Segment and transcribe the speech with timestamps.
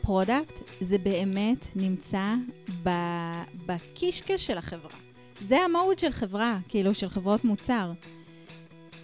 [0.00, 2.34] product זה באמת נמצא
[3.66, 4.98] בקישקע של החברה.
[5.40, 7.92] זה המהות של חברה, כאילו של חברות מוצר.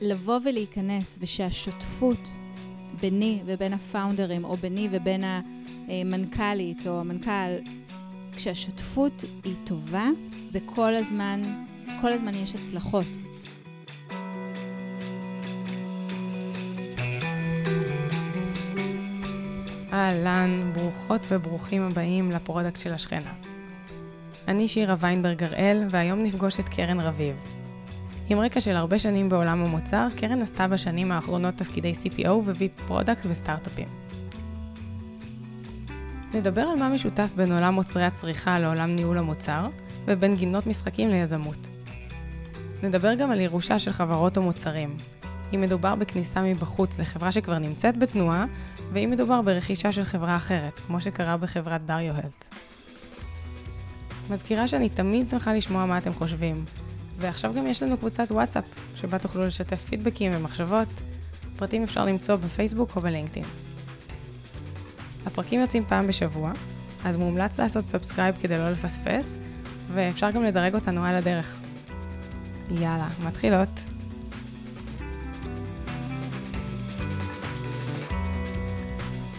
[0.01, 2.29] לבוא ולהיכנס ושהשותפות
[3.01, 5.25] ביני ובין הפאונדרים, או ביני ובין
[5.89, 7.71] המנכ"לית או המנכ"ל,
[8.37, 10.09] כשהשותפות היא טובה,
[10.49, 11.41] זה כל הזמן,
[12.01, 13.20] כל הזמן יש הצלחות.
[20.11, 23.33] אהלן, ברוכות וברוכים הבאים ל product של השכנה.
[24.49, 27.37] אני שירה ויינברג הראל, והיום נפגוש את קרן רביב.
[28.29, 33.27] עם רקע של הרבה שנים בעולם המוצר, קרן עשתה בשנים האחרונות תפקידי CPO ו-VP product
[33.31, 33.89] בסטארט-אפים.
[36.35, 39.69] נדבר על מה משותף בין עולם מוצרי הצריכה לעולם ניהול המוצר,
[40.05, 41.67] ובין גינות משחקים ליזמות.
[42.83, 44.97] נדבר גם על ירושה של חברות או מוצרים,
[45.55, 48.47] אם מדובר בכניסה מבחוץ לחברה שכבר נמצאת בתנועה,
[48.93, 52.45] ואם מדובר ברכישה של חברה אחרת, כמו שקרה בחברת Dario Health.
[54.31, 56.65] מזכירה שאני תמיד שמחה לשמוע מה אתם חושבים,
[57.19, 60.89] ועכשיו גם יש לנו קבוצת וואטסאפ, שבה תוכלו לשתף פידבקים ומחשבות.
[61.57, 63.45] פרטים אפשר למצוא בפייסבוק או בלינקדאין.
[65.27, 66.53] הפרקים יוצאים פעם בשבוע,
[67.05, 69.39] אז מומלץ לעשות subscribe כדי לא לפספס,
[69.93, 71.61] ואפשר גם לדרג אותנו על הדרך.
[72.71, 73.90] יאללה, מתחילות.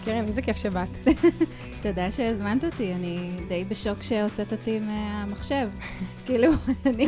[0.04, 0.88] קרן, איזה כיף שבאת.
[1.82, 5.70] תודה שהזמנת אותי, אני די בשוק שהוצאת אותי מהמחשב.
[6.26, 6.52] כאילו,
[6.86, 7.06] אני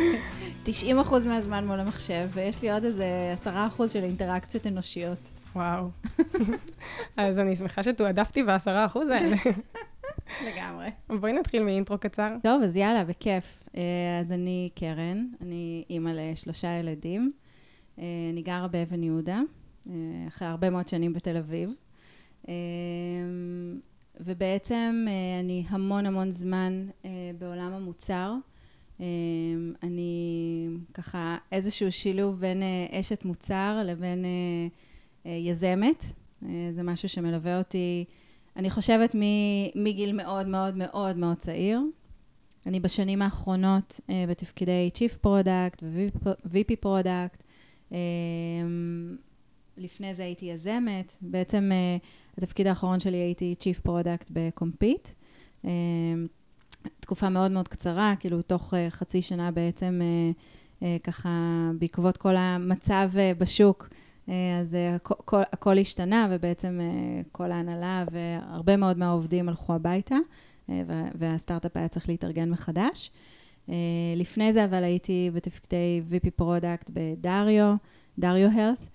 [0.63, 5.29] 90 אחוז מהזמן מול המחשב, ויש לי עוד איזה 10 אחוז של אינטראקציות אנושיות.
[5.55, 5.89] וואו.
[7.17, 9.35] אז אני שמחה שתועדפתי בעשרה אחוז האלה.
[10.47, 10.89] לגמרי.
[11.19, 12.35] בואי נתחיל מאינטרו קצר.
[12.43, 13.63] טוב, אז יאללה, בכיף.
[13.77, 13.81] אה,
[14.19, 17.27] אז אני קרן, אני אימא לשלושה ילדים.
[17.99, 19.41] אה, אני גרה באבן יהודה,
[19.89, 19.93] אה,
[20.27, 21.69] אחרי הרבה מאוד שנים בתל אביב.
[24.19, 25.05] ובעצם
[25.39, 26.87] אני המון המון זמן
[27.39, 28.33] בעולם המוצר.
[29.83, 34.25] אני ככה איזשהו שילוב בין אשת מוצר לבין
[35.25, 36.05] יזמת.
[36.71, 38.05] זה משהו שמלווה אותי
[38.55, 39.15] אני חושבת
[39.75, 41.81] מגיל מאוד מאוד מאוד מאוד צעיר.
[42.65, 47.43] אני בשנים האחרונות בתפקידי Chief Product ו-VP Product.
[49.77, 51.17] לפני זה הייתי יזמת.
[51.21, 55.07] בעצם uh, התפקיד האחרון שלי הייתי Chief Product בקומפיט.
[55.63, 55.67] Uh,
[56.99, 60.01] תקופה מאוד מאוד קצרה, כאילו תוך uh, חצי שנה בעצם
[61.03, 61.29] ככה
[61.79, 63.89] בעקבות כל המצב בשוק.
[64.29, 70.15] אה, אז אה, הכל, הכל השתנה, ובעצם אה, כל ההנהלה והרבה מאוד מהעובדים הלכו הביתה,
[71.15, 73.11] והסטארט-אפ היה צריך להתארגן מחדש.
[74.15, 77.75] לפני זה אבל הייתי בתפקידי VP product ב Dario,
[78.19, 78.89] Dario Health,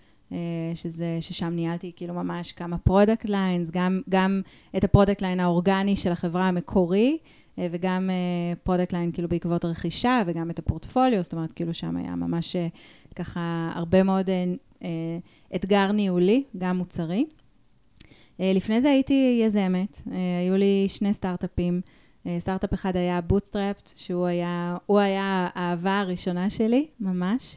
[0.74, 4.40] שזה, ששם ניהלתי כאילו ממש כמה product lines, גם, גם
[4.76, 7.18] את ה product line האורגני של החברה המקורי,
[7.58, 8.10] וגם
[8.62, 12.56] product line כאילו בעקבות רכישה, וגם את הפורטפוליו, זאת אומרת, כאילו שם היה ממש
[13.16, 14.30] ככה הרבה מאוד
[14.82, 14.88] אה,
[15.54, 17.26] אתגר ניהולי, גם מוצרי.
[18.40, 21.80] אה, לפני זה הייתי יזמת, אה, היו לי שני סטארט-אפים.
[22.38, 27.56] סטארט-אפ אחד היה bootstrapped, שהוא היה, הוא היה האהבה הראשונה שלי, ממש.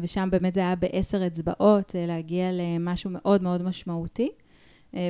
[0.00, 4.28] ושם באמת זה היה בעשר אצבעות, להגיע למשהו מאוד מאוד משמעותי.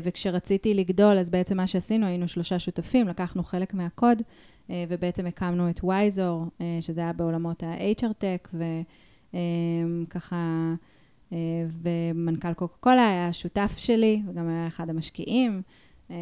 [0.02, 4.22] וכשרציתי לגדול, אז בעצם מה שעשינו, היינו שלושה שותפים, לקחנו חלק מהקוד,
[4.70, 6.44] ובעצם הקמנו את וייזור,
[6.80, 8.54] שזה היה בעולמות ה-HR Tech,
[9.34, 10.74] אמ, ככה,
[11.32, 11.36] אה,
[11.82, 15.62] ומנכ"ל קוקה קולה היה שותף שלי, וגם היה אחד המשקיעים,
[16.10, 16.16] אה,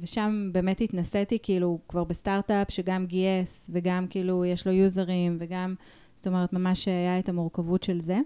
[0.00, 5.74] ושם באמת התנסיתי כאילו כבר בסטארט-אפ שגם גייס, וגם כאילו יש לו יוזרים, וגם,
[6.18, 8.18] זאת אומרת, ממש היה את המורכבות של זה.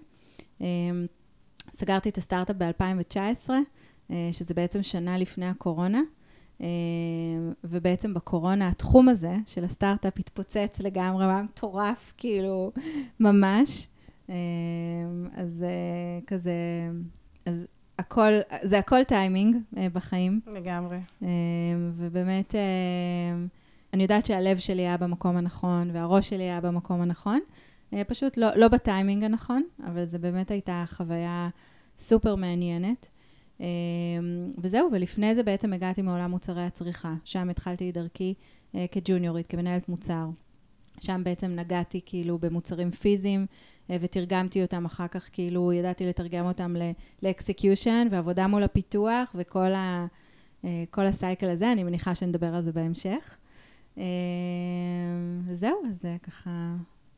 [0.60, 0.66] אמ,
[1.72, 3.50] סגרתי את הסטארט-אפ ב-2019,
[4.10, 6.00] אה, שזה בעצם שנה לפני הקורונה.
[7.64, 12.72] ובעצם בקורונה התחום הזה של הסטארט-אפ התפוצץ לגמרי, היה מטורף, כאילו,
[13.20, 13.88] ממש.
[15.34, 16.52] אז אה, כזה,
[17.46, 17.66] אז
[17.98, 20.40] הכל, זה הכל טיימינג אה, בחיים.
[20.54, 20.98] לגמרי.
[21.22, 21.28] אמ,
[21.96, 23.46] ובאמת, אמ,
[23.92, 27.40] אני יודעת שהלב שלי היה במקום הנכון, והראש שלי היה במקום הנכון.
[27.92, 31.48] אה, פשוט לא, לא בטיימינג הנכון, אבל זו באמת הייתה חוויה
[31.98, 33.08] סופר מעניינת.
[34.58, 37.14] וזהו, ולפני זה בעצם הגעתי מעולם מוצרי הצריכה.
[37.24, 38.34] שם התחלתי את דרכי
[38.90, 40.26] כג'וניורית, כמנהלת מוצר.
[41.00, 43.46] שם בעצם נגעתי כאילו במוצרים פיזיים,
[43.90, 46.74] אה, ותרגמתי אותם אחר כך, כאילו ידעתי לתרגם אותם
[47.22, 50.06] לאקסקיושן ועבודה מול הפיתוח וכל ה,
[50.64, 53.36] אה, כל הסייקל הזה, אני מניחה שנדבר על זה בהמשך.
[53.98, 54.04] אה,
[55.46, 56.74] וזהו, אז זה ככה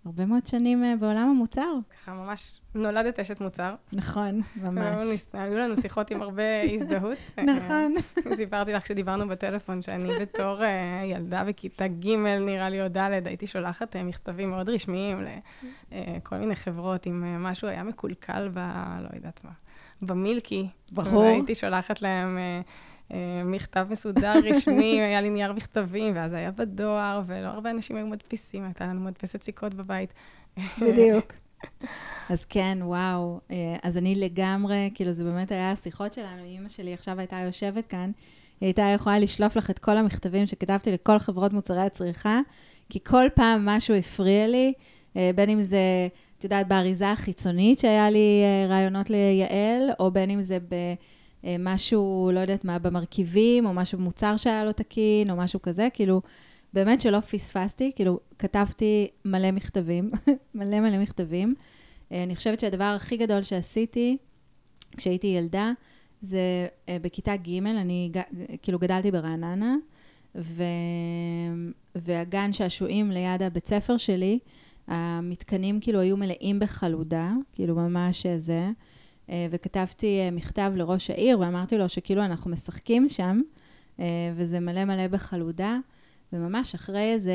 [0.06, 1.72] הרבה מאוד שנים אה, בעולם המוצר.
[2.00, 3.74] ככה ממש נולדת אשת מוצר.
[3.92, 5.24] נכון, ממש.
[5.32, 6.42] היו לנו שיחות עם הרבה
[6.74, 7.18] הזדהות.
[7.44, 7.94] נכון.
[8.36, 10.60] סיפרתי לך כשדיברנו בטלפון שאני בתור
[11.04, 12.08] ילדה בכיתה ג',
[12.40, 15.24] נראה לי, או ד', הייתי שולחת מכתבים מאוד רשמיים
[15.92, 18.58] לכל מיני חברות, אם משהו היה מקולקל ב...
[19.00, 19.50] לא יודעת מה,
[20.02, 20.68] במילקי.
[20.92, 21.24] ברור.
[21.24, 22.38] הייתי שולחת להם...
[23.44, 28.64] מכתב מסודר, רשמי, היה לי נייר מכתבים, ואז היה בדואר, ולא הרבה אנשים היו מדפיסים,
[28.64, 30.14] הייתה לנו מדפסת סיכות בבית.
[30.80, 31.32] בדיוק.
[32.30, 33.40] אז כן, וואו.
[33.82, 36.44] אז אני לגמרי, כאילו, זה באמת היה השיחות שלנו.
[36.44, 38.10] אימא שלי עכשיו הייתה יושבת כאן,
[38.60, 42.40] היא הייתה יכולה לשלוף לך את כל המכתבים שכתבתי לכל חברות מוצרי הצריכה,
[42.88, 44.72] כי כל פעם משהו הפריע לי,
[45.14, 46.08] בין אם זה,
[46.38, 50.74] את יודעת, באריזה החיצונית שהיה לי רעיונות לייעל, או בין אם זה ב...
[51.58, 56.22] משהו, לא יודעת מה, במרכיבים, או משהו במוצר שהיה לו תקין, או משהו כזה, כאילו,
[56.72, 60.10] באמת שלא פספסתי, כאילו, כתבתי מלא מכתבים,
[60.54, 61.54] מלא מלא מכתבים.
[62.10, 64.16] אני חושבת שהדבר הכי גדול שעשיתי
[64.96, 65.72] כשהייתי ילדה,
[66.20, 68.10] זה בכיתה ג', אני
[68.62, 69.76] כאילו גדלתי ברעננה,
[70.34, 70.62] ו...
[71.94, 74.38] והגן שעשועים ליד הבית ספר שלי,
[74.86, 78.70] המתקנים כאילו היו מלאים בחלודה, כאילו ממש זה.
[79.28, 83.40] וכתבתי מכתב לראש העיר, ואמרתי לו שכאילו אנחנו משחקים שם,
[84.34, 85.78] וזה מלא מלא בחלודה,
[86.32, 87.32] וממש אחרי איזה,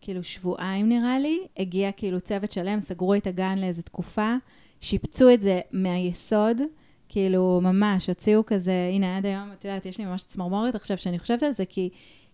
[0.00, 4.34] כאילו שבועיים נראה לי, הגיע כאילו צוות שלם, סגרו את הגן לאיזה תקופה,
[4.80, 6.60] שיפצו את זה מהיסוד,
[7.08, 11.18] כאילו ממש, הוציאו כזה, הנה עד היום, את יודעת, יש לי ממש צמרמורת עכשיו שאני
[11.18, 11.90] חושבת על זה, כי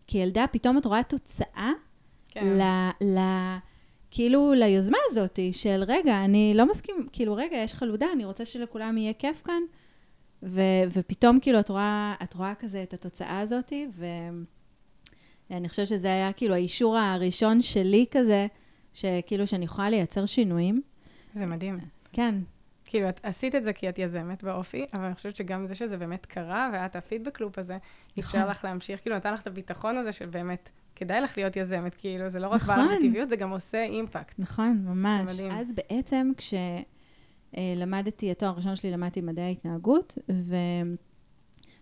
[0.06, 1.70] כילדה פתאום את רואה תוצאה
[2.28, 2.46] כן.
[2.46, 2.62] ל...
[3.04, 3.18] ל
[4.10, 8.98] כאילו ליוזמה הזאת של, רגע, אני לא מסכים, כאילו, רגע, יש חלודה, אני רוצה שלכולם
[8.98, 9.62] יהיה כיף כאן,
[10.42, 13.72] ו- ופתאום כאילו את רואה, את רואה כזה את התוצאה הזאת,
[15.50, 18.46] ואני חושבת שזה היה כאילו האישור הראשון שלי כזה,
[18.92, 20.82] שכאילו שאני יכולה לייצר שינויים.
[21.34, 21.78] זה מדהים.
[22.12, 22.34] כן.
[22.84, 25.96] כאילו, את עשית את זה כי את יזמת באופי, אבל אני חושבת שגם זה שזה
[25.96, 27.78] באמת קרה, ואת הפידבק לופ הזה,
[28.18, 28.50] אפשר נכון.
[28.50, 30.70] לך להמשיך, כאילו, נתן לך את הביטחון הזה של באמת...
[31.00, 32.74] כדאי לך להיות יזמת, כאילו, זה לא רק נכון.
[32.76, 34.38] בא בטבעיות, זה גם עושה אימפקט.
[34.38, 35.34] נכון, ממש.
[35.34, 35.52] מדהים.
[35.52, 36.32] אז בעצם
[37.56, 40.56] כשלמדתי, התואר הראשון שלי למדתי מדעי ההתנהגות, ו...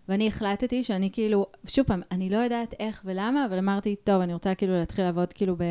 [0.07, 4.33] ואני החלטתי שאני כאילו, שוב פעם, אני לא יודעת איך ולמה, אבל אמרתי, טוב, אני
[4.33, 5.63] רוצה כאילו להתחיל לעבוד כאילו ב...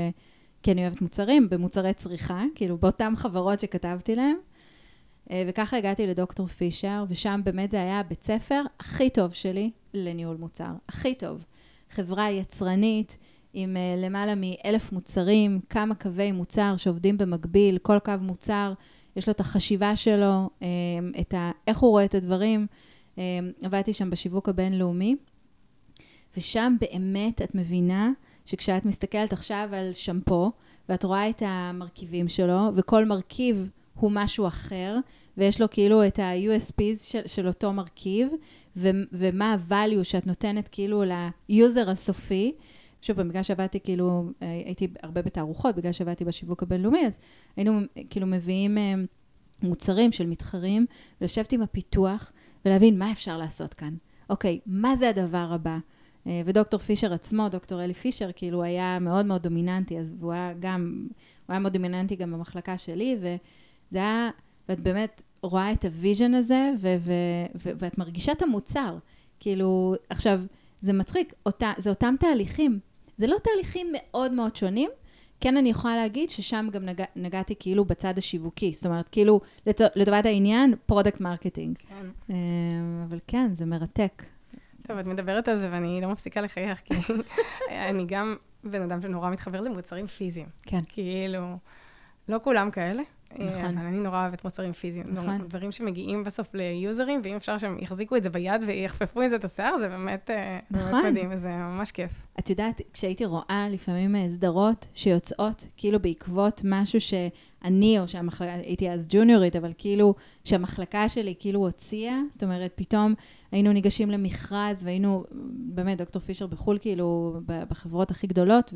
[0.63, 4.37] כי אני אוהבת מוצרים, במוצרי צריכה, כאילו באותן חברות שכתבתי להם.
[5.33, 10.73] וככה הגעתי לדוקטור פישר, ושם באמת זה היה הבית ספר הכי טוב שלי לניהול מוצר.
[10.89, 11.45] הכי טוב.
[11.91, 13.19] חברה יצרנית,
[13.53, 18.73] עם uh, למעלה מאלף מוצרים, כמה קווי מוצר שעובדים במקביל, כל קו מוצר,
[19.17, 20.63] יש לו את החשיבה שלו, um,
[21.21, 22.67] את ה, איך הוא רואה את הדברים.
[23.17, 23.19] Um,
[23.63, 25.17] עבדתי שם בשיווק הבינלאומי,
[26.37, 28.11] ושם באמת את מבינה
[28.45, 30.53] שכשאת מסתכלת עכשיו על שמפו,
[30.89, 34.97] ואת רואה את המרכיבים שלו, וכל מרכיב הוא משהו אחר,
[35.37, 38.29] ויש לו כאילו את ה-USPs של, של אותו מרכיב,
[38.77, 41.03] ו- ומה ה-value שאת נותנת כאילו
[41.49, 42.53] ל user הסופי,
[43.03, 47.19] שוב פעם, בגלל שעבדתי כאילו, הייתי הרבה בתערוכות, בגלל שעבדתי בשיווק הבינלאומי, אז
[47.57, 47.81] היינו
[48.11, 48.95] כאילו מביאים אה,
[49.63, 50.87] מוצרים של מתחרים,
[51.21, 52.33] ולשבת עם הפיתוח
[52.65, 53.95] ולהבין מה אפשר לעשות כאן.
[54.31, 55.79] אוקיי, מה זה הדבר הבא?
[56.27, 60.53] אה, ודוקטור פישר עצמו, דוקטור אלי פישר, כאילו היה מאוד מאוד דומיננטי, אז הוא היה
[60.61, 61.07] גם,
[61.47, 64.31] הוא היה מאוד דומיננטי גם במחלקה שלי, וזה היה,
[64.69, 67.13] ואת באמת רואה את ה vision הזה, ו- ו-
[67.63, 68.99] ו- ואת מרגישה את המוצר.
[69.41, 70.43] כאילו, עכשיו,
[70.81, 72.79] זה מצחיק, אותה, זה אותם תהליכים.
[73.19, 74.91] זה לא תהליכים מאוד מאוד שונים.
[75.41, 78.73] כן, אני יכולה להגיד ששם גם נגע, נגעתי כאילו בצד השיווקי.
[78.73, 79.41] זאת אומרת, כאילו,
[79.97, 81.77] לטובת העניין, product marketing.
[81.79, 82.07] כן.
[82.31, 82.37] אה,
[83.09, 84.23] אבל כן, זה מרתק.
[84.83, 86.95] טוב, את מדברת על זה ואני לא מפסיקה לחייך, כי
[87.91, 90.47] אני גם בן אדם שנורא מתחבר למוצרים פיזיים.
[90.63, 90.81] כן.
[90.89, 91.57] כאילו,
[92.29, 93.03] לא כולם כאלה.
[93.33, 93.79] נכון.
[93.79, 95.07] אבל אני נורא אוהבת מוצרים פיזיים.
[95.13, 95.39] נכון.
[95.39, 99.37] דברים שמגיעים בסוף ל users, ואם אפשר שהם יחזיקו את זה ביד ויחפפו עם זה
[99.37, 100.31] את השיער, זה באמת,
[100.71, 100.93] נכון.
[100.93, 102.27] באמת מדהים, וזה ממש כיף.
[102.39, 109.07] את יודעת, כשהייתי רואה לפעמים סדרות שיוצאות, כאילו בעקבות משהו שאני, או שהמחלקה, הייתי אז
[109.11, 113.15] ג'וניורית, אבל כאילו, שהמחלקה שלי כאילו הוציאה, זאת אומרת, פתאום
[113.53, 115.25] היינו ניגשים למכרז, והיינו,
[115.75, 118.75] באמת, דוקטור פישר בחו"ל, כאילו, בחברות הכי גדולות,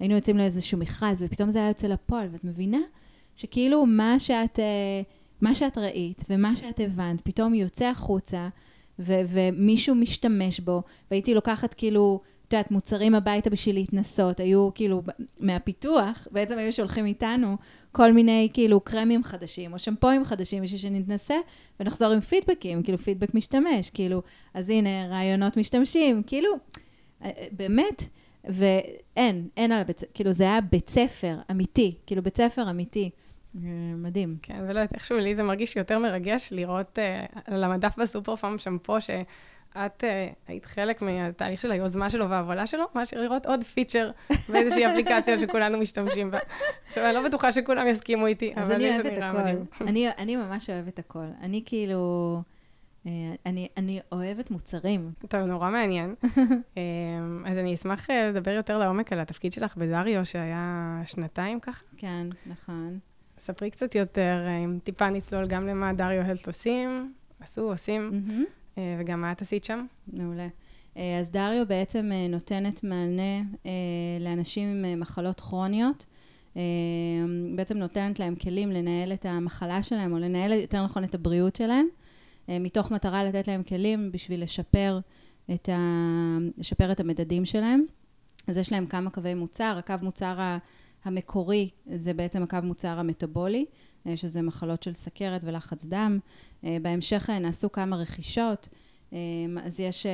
[0.00, 2.78] והיינו יוצאים לאיזשהו מכרז, ופתאום זה היה יוצא לפועל, ואת מבינה?
[3.38, 5.02] שכאילו מה שאת, אה,
[5.40, 8.48] מה שאת ראית ומה שאת הבנת פתאום יוצא החוצה
[8.98, 15.02] ו- ומישהו משתמש בו והייתי לוקחת כאילו, את יודעת, מוצרים הביתה בשביל להתנסות, היו כאילו
[15.40, 17.56] מהפיתוח, בעצם היו שולחים איתנו
[17.92, 21.36] כל מיני כאילו קרמים חדשים או שמפוים חדשים בשביל שנתנסה
[21.80, 24.22] ונחזור עם פידבקים, כאילו פידבק משתמש, כאילו,
[24.54, 26.50] אז הנה רעיונות משתמשים, כאילו,
[27.24, 28.02] אה, באמת,
[28.44, 33.10] ואין, אין על הבית כאילו זה היה בית ספר אמיתי, כאילו בית ספר אמיתי.
[33.56, 33.60] אה,
[33.96, 34.36] מדהים.
[34.42, 38.58] כן, ולא יודעת, איכשהו לי זה מרגיש יותר מרגש לראות uh, על המדף בסופר פארם
[38.58, 40.04] שמפו, שאת uh,
[40.48, 44.10] היית חלק מהתהליך של היוזמה שלו וההובלה שלו, מאשר לראות עוד פיצ'ר
[44.52, 46.38] באיזושהי אפליקציה שכולנו משתמשים בה.
[46.86, 49.64] עכשיו, אני לא בטוחה שכולם יסכימו איתי, אבל לי זה נראה מדהים.
[49.80, 51.26] אני, אני ממש אוהבת הכל.
[51.40, 52.42] אני כאילו...
[53.46, 55.12] אני, אני אוהבת מוצרים.
[55.28, 56.14] טוב, נורא מעניין.
[57.50, 61.84] אז אני אשמח לדבר יותר לעומק על התפקיד שלך בדריו, שהיה שנתיים ככה.
[61.96, 62.98] כן, נכון.
[63.48, 68.80] ספרי קצת יותר, אה, אם טיפה נצלול גם למה דריו הלס עושים, עשו, עושים, mm-hmm.
[69.00, 69.86] וגם מה את עשית שם.
[70.12, 70.48] מעולה.
[70.96, 73.42] אה, אז דריו בעצם נותנת מענה
[74.20, 76.06] לאנשים עם מחלות כרוניות.
[77.56, 81.86] בעצם נותנת להם כלים לנהל את המחלה שלהם, או לנהל יותר נכון את הבריאות שלהם,
[82.48, 84.98] מתוך מטרה לתת להם כלים בשביל לשפר
[85.54, 85.78] את, ה...
[86.58, 87.84] לשפר את המדדים שלהם.
[88.48, 90.58] אז יש להם כמה קווי מוצר, הקו מוצר ה...
[91.04, 93.64] המקורי זה בעצם הקו מוצר המטאבולי,
[94.06, 96.18] אה, שזה מחלות של סכרת ולחץ דם.
[96.64, 98.68] אה, בהמשך אה, נעשו כמה רכישות,
[99.62, 100.06] אז יש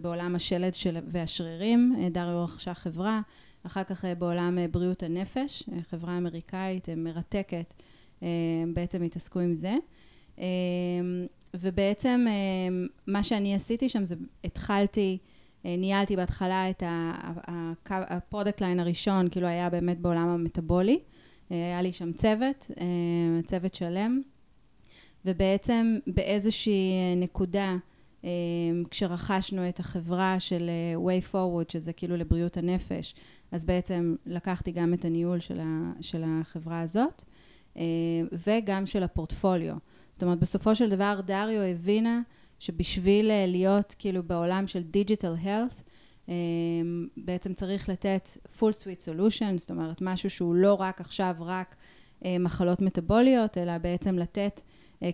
[0.00, 3.20] בעולם השלד של, והשרירים, דריו רכשה חברה,
[3.66, 7.74] אחר כך בעולם בריאות הנפש, חברה אמריקאית מרתקת,
[8.74, 9.74] בעצם התעסקו עם זה.
[11.54, 12.26] ובעצם
[13.06, 15.18] מה שאני עשיתי שם זה התחלתי
[15.64, 16.82] ניהלתי בהתחלה את
[17.86, 20.98] ה product line הראשון, כאילו היה באמת בעולם המטאבולי.
[21.52, 24.20] אה, היה לי שם צוות, אה, צוות שלם,
[25.24, 27.76] ובעצם באיזושהי נקודה,
[28.90, 33.14] כשרכשנו את החברה של way forward, שזה כאילו לבריאות הנפש,
[33.52, 35.60] אז בעצם לקחתי גם את הניהול של,
[36.00, 37.24] של החברה הזאת,
[38.46, 39.74] וגם של הפורטפוליו.
[40.12, 42.20] זאת אומרת, בסופו של דבר דריו הבינה
[42.58, 45.82] שבשביל אה, להיות כאילו בעולם של דיג'יטל הלת,
[46.28, 46.34] אה,
[47.16, 51.76] בעצם צריך לתת full suite solution, זאת אומרת משהו שהוא לא רק עכשיו רק
[52.24, 54.60] אה, מחלות מטאבוליות, אלא בעצם לתת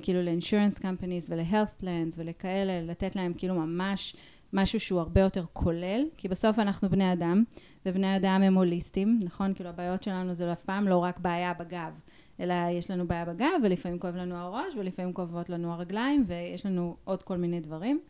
[0.03, 1.85] כאילו ל-insurance companies ול-health
[2.17, 4.17] ולכאלה, לתת להם כאילו ממש
[4.53, 7.45] משהו שהוא הרבה יותר כולל, כי בסוף אנחנו בני אדם,
[7.87, 9.55] ובני אדם הם הוליסטים, נכון?
[9.55, 11.93] כאילו הבעיות שלנו זה אף פעם לא רק בעיה בגב,
[12.41, 16.97] אלא יש לנו בעיה בגב, ולפעמים כואב לנו הראש, ולפעמים כואבות לנו הרגליים, ויש לנו
[17.05, 18.01] עוד כל מיני דברים.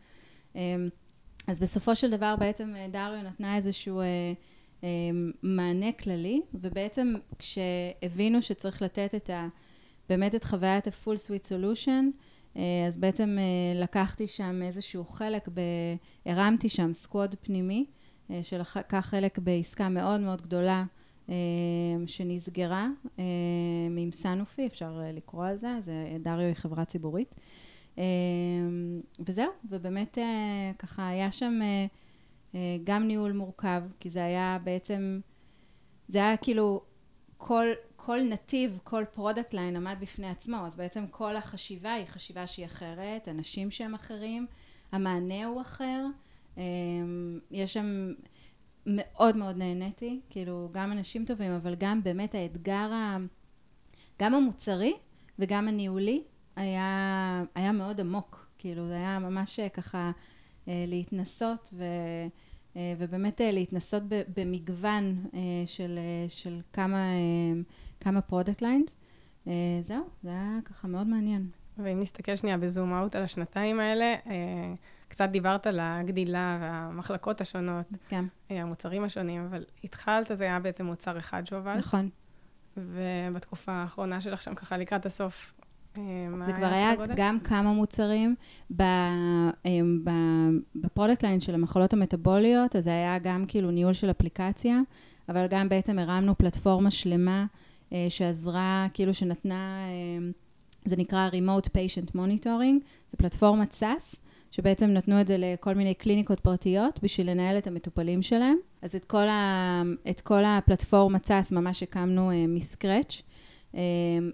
[0.55, 0.87] אמ,
[1.47, 4.05] אז בסופו של דבר בעצם אה, דריו נתנה איזשהו אה,
[4.83, 4.89] אה,
[5.43, 9.47] מענה כללי, ובעצם כשהבינו שצריך לתת את ה...
[10.09, 12.05] באמת את חוויית ה-full suite solution,
[12.87, 13.37] אז בעצם
[13.75, 15.61] לקחתי שם איזשהו חלק, ב...
[16.25, 17.85] הרמתי שם סקווד פנימי,
[18.41, 20.83] שלקח חלק בעסקה מאוד מאוד גדולה
[22.05, 22.87] שנסגרה
[23.19, 23.23] אה,
[23.97, 27.35] עם סנופי, אפשר אה, לקרוא על זה, זה דריו היא חברה ציבורית.
[29.19, 30.17] וזהו, ובאמת
[30.79, 31.59] ככה היה שם
[32.83, 35.19] גם ניהול מורכב, כי זה היה בעצם,
[36.07, 36.81] זה היה כאילו
[37.37, 42.47] כל, כל נתיב, כל product line עמד בפני עצמו, אז בעצם כל החשיבה היא חשיבה
[42.47, 44.47] שהיא אחרת, אנשים שהם אחרים,
[44.91, 46.05] המענה הוא אחר,
[47.51, 48.13] יש שם
[48.85, 53.17] מאוד מאוד נהניתי, כאילו גם אנשים טובים, אבל גם באמת האתגר, ה...
[54.21, 54.93] גם המוצרי
[55.39, 56.23] וגם הניהולי
[56.55, 60.11] היה, היה מאוד עמוק, כאילו זה היה ממש אה, ככה
[60.67, 61.83] אה, להתנסות ו...
[62.75, 64.03] אה, ובאמת להתנסות
[64.37, 65.25] במגוון
[65.65, 67.03] של, של כמה,
[67.99, 68.97] כמה product lines.
[69.81, 71.49] זהו, זה היה ככה מאוד מעניין.
[71.77, 74.15] ואם נסתכל שנייה ב zoom out על השנתיים האלה,
[75.07, 78.25] קצת דיברת על הגדילה והמחלקות השונות, כן.
[78.49, 81.77] המוצרים השונים, אבל התחלת, זה היה בעצם מוצר אחד שהובלת.
[81.77, 82.09] נכון.
[82.77, 85.53] ובתקופה האחרונה שלך שם, ככה לקראת הסוף,
[85.97, 86.03] אה,
[86.45, 88.35] זה כבר היה גם כמה מוצרים.
[88.79, 89.51] אה,
[90.75, 94.79] ב product line של המחלות המטבוליות, אז זה היה גם כאילו ניהול של אפליקציה,
[95.29, 97.45] אבל גם בעצם הרמנו פלטפורמה שלמה
[97.93, 99.79] אה, שעזרה, כאילו שנתנה,
[100.85, 104.17] זה נקרא Remote Patient Monitoring, זה פלטפורמת SaaS.
[104.51, 108.57] שבעצם נתנו את זה לכל מיני קליניקות פרטיות בשביל לנהל את המטופלים שלהם.
[108.81, 113.21] אז את כל, ה, את כל הפלטפורמה צאס ממש הקמנו uh, מסקרץ'.
[113.71, 113.75] Um,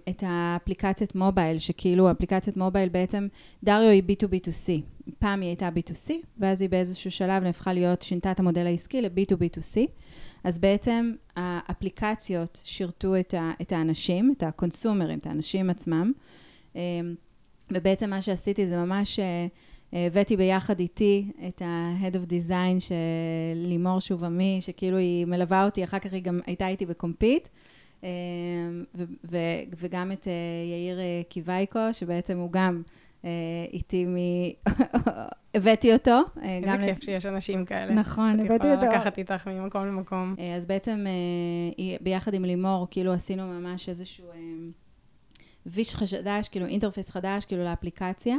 [0.09, 3.27] את האפליקציית מובייל, שכאילו אפליקציית מובייל בעצם,
[3.63, 4.81] דריו היא B2B2C.
[5.19, 9.77] פעם היא הייתה B2C, ואז היא באיזשהו שלב נהפכה להיות, שינתה את המודל העסקי ל-B2B2C.
[10.47, 16.11] אז בעצם האפליקציות שירתו את, ה, את האנשים, את הקונסומרים, את האנשים עצמם.
[16.73, 16.77] Um,
[17.71, 19.19] ובעצם מה שעשיתי זה ממש...
[19.19, 19.23] Uh,
[19.93, 22.95] הבאתי ביחד איתי את ה-Head of Design של
[23.55, 27.47] לימור שובמי, שכאילו היא מלווה אותי, אחר כך היא גם הייתה איתי בקומפיט,
[29.77, 30.33] וגם את אה,
[30.71, 32.81] יאיר אה, קיווייקו, שבעצם הוא גם
[33.73, 34.15] איתי מ...
[35.55, 36.21] הבאתי אותו.
[36.41, 37.93] איזה כיף שיש אנשים כאלה.
[37.93, 38.63] נכון, הבאתי אותו.
[38.63, 40.35] שאת יכולה לקחת איתך ממקום למקום.
[40.57, 41.05] אז בעצם
[42.01, 44.25] ביחד עם לימור, כאילו עשינו ממש איזשהו
[45.65, 48.35] ויז' חדש, כאילו interface חדש, כאילו לאפליקציה.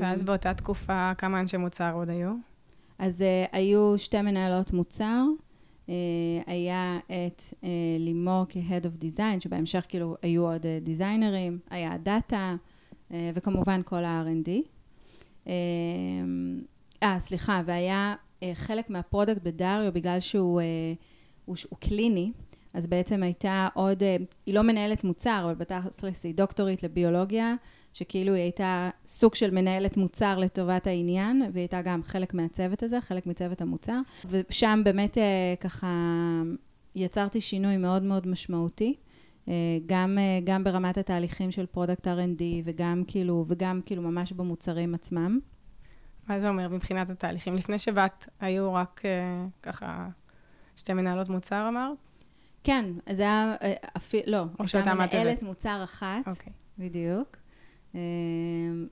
[0.00, 2.32] ואז באותה תקופה, כמה אנשי מוצר עוד היו?
[2.98, 5.24] אז היו שתי מנהלות מוצר.
[6.46, 7.42] היה את
[7.98, 12.54] לימור כ-Head of Design, שבהמשך כאילו היו עוד designers, היה data,
[13.10, 14.50] וכמובן כל ה-R&D.
[17.02, 20.60] אה, סליחה, והיה uh, חלק מה product בדריו, בגלל שהוא
[21.44, 22.32] הוא, הוא קליני,
[22.74, 24.02] אז בעצם הייתה עוד,
[24.46, 27.54] היא לא מנהלת מוצר, אבל בתכלס היא דוקטורית לביולוגיה,
[27.92, 33.00] שכאילו היא הייתה סוג של מנהלת מוצר לטובת העניין, והיא הייתה גם חלק מהצוות הזה,
[33.00, 34.00] חלק מצוות המוצר.
[34.30, 35.86] ושם באמת אה, ככה
[36.94, 38.94] יצרתי שינוי מאוד מאוד משמעותי.
[39.48, 39.54] אה,
[39.86, 45.38] גם, אה, גם ברמת התהליכים של product R&D וגם כאילו, וגם כאילו ממש במוצרים עצמם.
[46.28, 47.54] מה זה אומר מבחינת התהליכים?
[47.56, 49.02] לפני שבאת היו רק
[49.62, 50.08] ככה
[50.76, 51.98] שתי מנהלות מוצר אמרת?
[52.64, 53.56] כן, זה היה
[53.96, 56.52] אפילו, לא, או שהייתה מנהלת מוצר אחת, אוקיי.
[56.78, 57.36] בדיוק.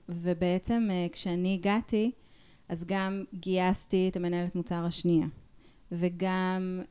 [0.09, 2.11] ובעצם אה, כשאני הגעתי,
[2.69, 5.27] אז גם גייסתי את המנהלת מוצר השנייה.
[5.91, 6.81] וגם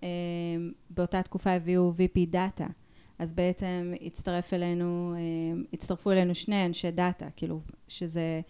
[0.90, 2.66] באותה תקופה הביאו VP data.
[3.18, 8.40] אז בעצם הצטרף אלינו, אמ, הצטרפו אלינו שני אנשי data, כאילו, שזה,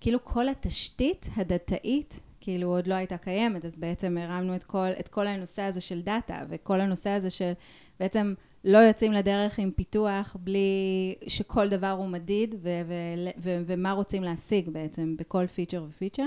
[0.00, 5.08] כאילו כל התשתית הדאטאית, כאילו עוד לא הייתה קיימת, אז בעצם הרמנו את כל, את
[5.08, 7.52] כל הנושא הזה של data, וכל הנושא הזה של
[8.00, 8.34] בעצם
[8.64, 14.22] לא יוצאים לדרך עם פיתוח בלי שכל דבר הוא מדיד ו- ו- ו- ומה רוצים
[14.22, 16.26] להשיג בעצם בכל פיצ'ר ופיצ'ר.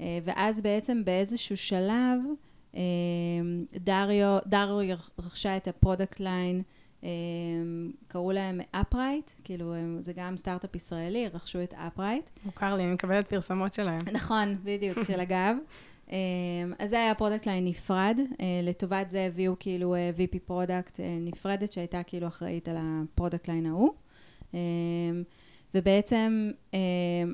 [0.00, 2.18] אה, ואז בעצם באיזשהו שלב
[2.74, 2.80] אה,
[3.74, 6.62] Dario, Dario רכשה את ה product line, אה,
[8.08, 12.30] קראו להם Upright, כאילו זה גם סטארט-אפ ישראלי, רכשו את Upright.
[12.44, 13.98] מוכר לי, אני מקבלת פרסומות שלהם.
[14.12, 15.56] נכון, בדיוק, של הגב.
[16.12, 21.00] אמ, אז זה היה product line נפרד, אה, לטובת זה הביאו כאילו אה, VP product
[21.00, 23.90] אה, נפרדת שהייתה כאילו אחראית על ה product line ההוא.
[24.54, 24.58] אמ,
[25.74, 26.78] ובעצם אמ,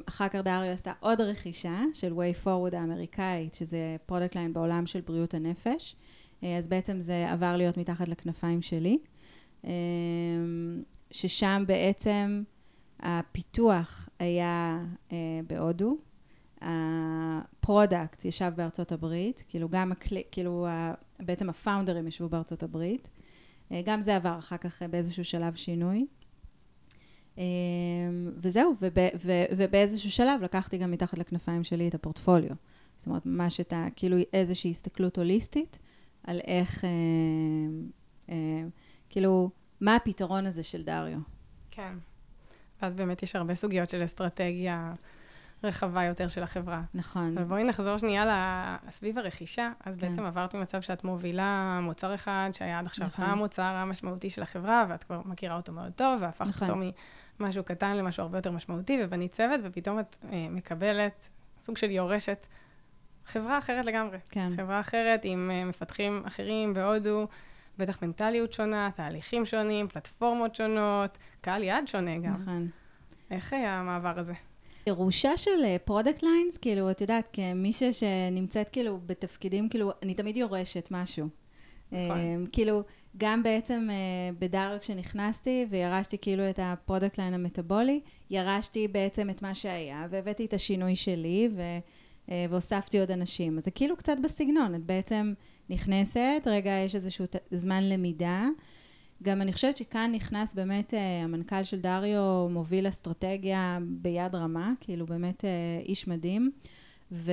[0.09, 5.01] אחר כך Dario עשתה עוד רכישה של way forward האמריקאית, שזה product line בעולם של
[5.01, 5.97] בריאות הנפש.
[6.43, 8.99] אז בעצם זה עבר להיות מתחת לכנפיים שלי.
[11.11, 12.43] ששם בעצם
[13.01, 14.85] הפיתוח היה
[15.47, 15.97] בהודו,
[16.61, 20.17] ה product ישב בארצות הברית, כאילו גם, הקל...
[20.31, 20.67] כאילו
[21.21, 23.09] בעצם הפאונדרים ישבו בארצות הברית.
[23.73, 26.07] אה, גם זה עבר אחר כך באיזשהו שלב שינוי.
[27.39, 27.45] אה,
[28.37, 32.57] וזהו, וב, ו, ובאיזשהו שלב לקחתי גם מתחת לכנפיים שלי את הפורטפוליו.
[32.97, 33.87] זאת אומרת, ממש את ה...
[33.97, 35.79] כאילו איזושהי הסתכלות הוליסטית
[36.25, 36.85] על איך...
[36.85, 36.91] אה,
[38.31, 38.69] אה,
[39.11, 41.19] כאילו, מה הפתרון הזה של דריו.
[41.71, 41.93] כן.
[42.83, 44.93] ואז באמת יש הרבה סוגיות של אסטרטגיה.
[45.65, 46.83] רחבה יותר של החברה.
[46.95, 47.39] נכון.
[47.39, 49.71] אבל בואי נחזור שנייה סביב הרכישה.
[49.85, 50.09] אז כן.
[50.09, 53.25] בעצם עברת ממצב שאת מובילה מוצר אחד, שהיה עד עכשיו נכון.
[53.25, 56.69] המוצר המשמעותי של החברה, ואת כבר מכירה אותו מאוד טוב, והפכת נכון.
[56.69, 56.81] אותו
[57.41, 61.29] ממשהו קטן למשהו הרבה יותר משמעותי, ובנית צוות, ופתאום את אה, מקבלת
[61.61, 62.47] סוג של יורשת
[63.27, 64.19] חברה אחרת לגמרי.
[64.31, 64.51] כן.
[64.57, 67.27] חברה אחרת עם אה, מפתחים אחרים בהודו,
[67.79, 72.35] בטח מנטליות שונה, תהליכים שונים, פלטפורמות שונות, קהל יעד שונה גם.
[72.43, 72.69] נכון.
[73.31, 74.33] איך היה המעבר הזה?
[74.87, 80.37] ירושה של product אה, lines, כאילו, את יודעת, כמישהי שנמצאת כאילו בתפקידים, כאילו, אני תמיד
[80.37, 81.29] יורשת משהו.
[81.93, 82.45] נכון.
[82.45, 82.83] אה, כאילו,
[83.17, 89.31] גם בעצם אה, ב Dario כשנכנסתי וירשתי כאילו את ה product line המטאבולי, ירשתי בעצם
[89.31, 91.63] את מה שהיה, והבאתי את השינוי שלי, ו,
[92.51, 93.59] והוספתי עוד אנשים.
[93.59, 95.33] אז זה כאילו קצת בסגנון, את בעצם
[95.71, 98.49] נכנסת, רגע, יש איזשהו זמן למידה.
[99.23, 105.07] גם אני חושבת שכאן נכנס באמת uh, המנכ"ל של דריו מוביל אסטרטגיה ביד רמה, כאילו
[105.07, 106.51] באמת uh, איש מדהים.
[107.13, 107.33] ו...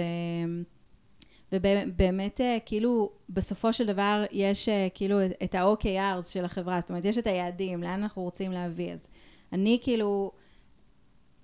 [1.52, 7.28] ובאמת, כאילו, בסופו של דבר יש כאילו את ה-OKRs של החברה, זאת אומרת, יש את
[7.28, 8.94] היעדים, לאן אנחנו רוצים להביא.
[8.94, 9.00] אז
[9.54, 10.32] אני כאילו,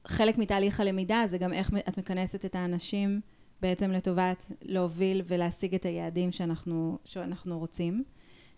[0.08, 3.22] חלק מתהליך הלמידה זה גם איך את מכנסת את האנשים
[3.62, 8.04] בעצם לטובת להוביל ולהשיג את היעדים שאנחנו, שאנחנו רוצים.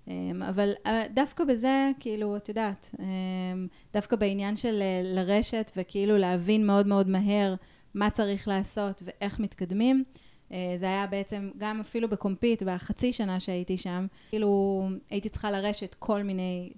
[0.07, 6.17] אמ, אבל אה, דווקא בזה, כאילו, את יודעת, אמ, דווקא בעניין של אה, לרשת וכאילו
[6.17, 7.55] להבין מאוד מאוד מהר
[7.93, 10.03] מה צריך לעשות ואיך מתקדמים,
[10.51, 15.95] אה, זה היה בעצם גם אפילו בקומפיט, בחצי שנה שהייתי שם, כאילו הייתי צריכה לרשת
[15.99, 16.71] כל מיני,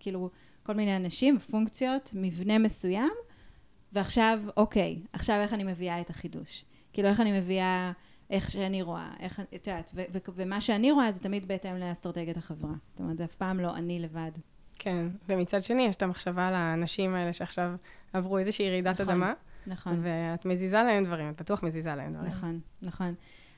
[0.00, 0.30] כאילו,
[0.62, 3.12] כל מיני אנשים, פונקציות, מבנה מסוים,
[3.92, 6.64] ועכשיו, אוקיי, עכשיו איך אני מביאה את החידוש?
[6.96, 7.92] כאילו, איך אני מביאה...
[8.30, 9.90] איך שאני רואה, איך, את יודעת,
[10.34, 12.72] ומה שאני רואה זה תמיד בהתאם לאסטרטגיית החברה.
[12.90, 14.30] זאת אומרת, זה אף פעם לא אני לבד.
[14.78, 17.74] כן, ומצד שני, יש את המחשבה על האנשים האלה שעכשיו
[18.12, 19.14] עברו איזושהי רעידת נכון.
[19.14, 19.32] אדמה.
[19.66, 20.00] נכון.
[20.02, 22.30] ואת מזיזה להם דברים, את בטוח מזיזה להם דברים.
[22.30, 23.14] נכון, נכון.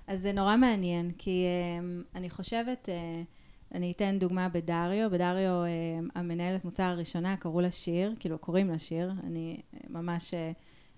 [0.06, 6.10] אז זה נורא מעניין, כי uh, אני חושבת, uh, אני אתן דוגמה בדריו, בדריו uh,
[6.14, 10.36] המנהלת מוצר הראשונה, קראו לה שיר, כאילו קוראים לה שיר, אני ממש, uh,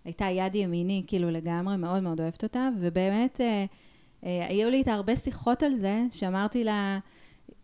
[0.05, 4.93] הייתה יד ימיני כאילו לגמרי, מאוד מאוד אוהבת אותה, ובאמת uh, uh, היו לי איתה
[4.93, 6.99] הרבה שיחות על זה, שאמרתי לה,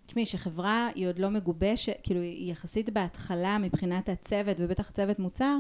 [0.07, 5.57] תשמעי, שחברה היא עוד לא מגובשת, כאילו היא יחסית בהתחלה מבחינת הצוות, ובטח צוות מוצר,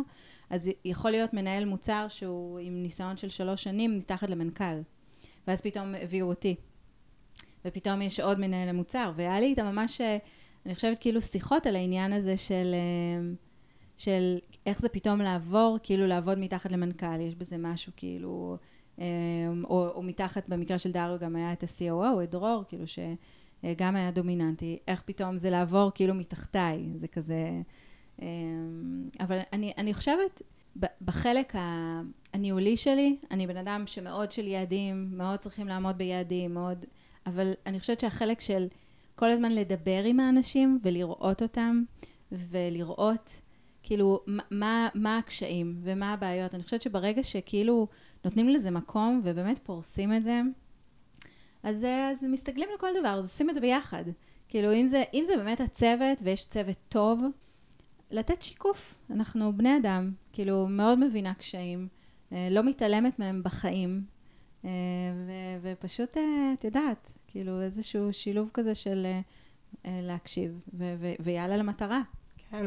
[0.51, 4.81] אז יכול להיות מנהל מוצר שהוא עם ניסיון של שלוש שנים מתחת למנכ"ל.
[5.47, 6.55] ואז פתאום הביאו אותי.
[7.65, 10.01] ופתאום יש עוד מנהל מוצר, והיה לי איתה ממש,
[10.67, 12.75] אני חושבת כאילו שיחות על העניין הזה של,
[13.97, 18.57] של איך זה פתאום לעבור, כאילו לעבוד מתחת למנכ"ל, יש בזה משהו כאילו,
[19.65, 24.11] או, או מתחת, במקרה של דאריו גם היה את ה-COO, את דרור, כאילו שגם היה
[24.11, 27.51] דומיננטי, איך פתאום זה לעבור כאילו מתחתיי, זה כזה,
[29.21, 30.43] אבל אני, אני חושבת,
[31.03, 31.53] בחלק
[32.33, 36.85] הניהולי שלי, אני בן אדם שמאוד של יעדים, מאוד צריכים לעמוד ביעדים, מאוד,
[37.27, 38.67] אבל אני חושבת שהחלק של
[39.15, 41.83] כל הזמן לדבר עם האנשים ולראות אותם,
[42.33, 43.41] ולראות
[43.87, 44.21] כאילו
[44.51, 46.55] מה, מה הקשיים ומה הבעיות.
[46.55, 47.89] אני חושבת שברגע שכאילו
[48.25, 50.41] נותנים לזה מקום ובאמת פורסים את זה,
[51.63, 54.05] אז, אז מסתגלים לכל דבר, אז עושים את זה ביחד.
[54.49, 57.23] כאילו אם זה, אם זה באמת הצוות ויש צוות טוב,
[58.11, 58.95] לתת שיקוף.
[59.11, 61.89] אנחנו בני אדם, כאילו, מאוד מבינה קשיים,
[62.33, 64.05] אה, לא מתעלמת מהם בחיים,
[64.65, 64.71] אה,
[65.27, 69.07] ו- ופשוט, אה, את יודעת, כאילו, איזשהו שילוב כזה של
[69.85, 72.03] להקשיב, ו- ו- ויאללה למטרה.
[72.51, 72.67] כן.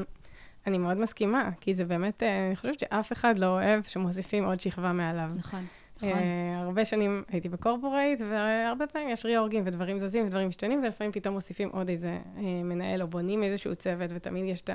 [0.69, 4.91] אני מאוד מסכימה, כי זה באמת, אני חושבת שאף אחד לא אוהב שמוסיפים עוד שכבה
[4.91, 5.29] מעליו.
[5.36, 5.65] נכון.
[5.97, 6.19] נכון.
[6.55, 11.69] הרבה שנים הייתי בקורפורייט, והרבה פעמים יש ריאורגים ודברים זזים ודברים משתנים, ולפעמים פתאום מוסיפים
[11.69, 12.17] עוד איזה
[12.63, 14.69] מנהל, או בונים איזשהו צוות, ותמיד יש את.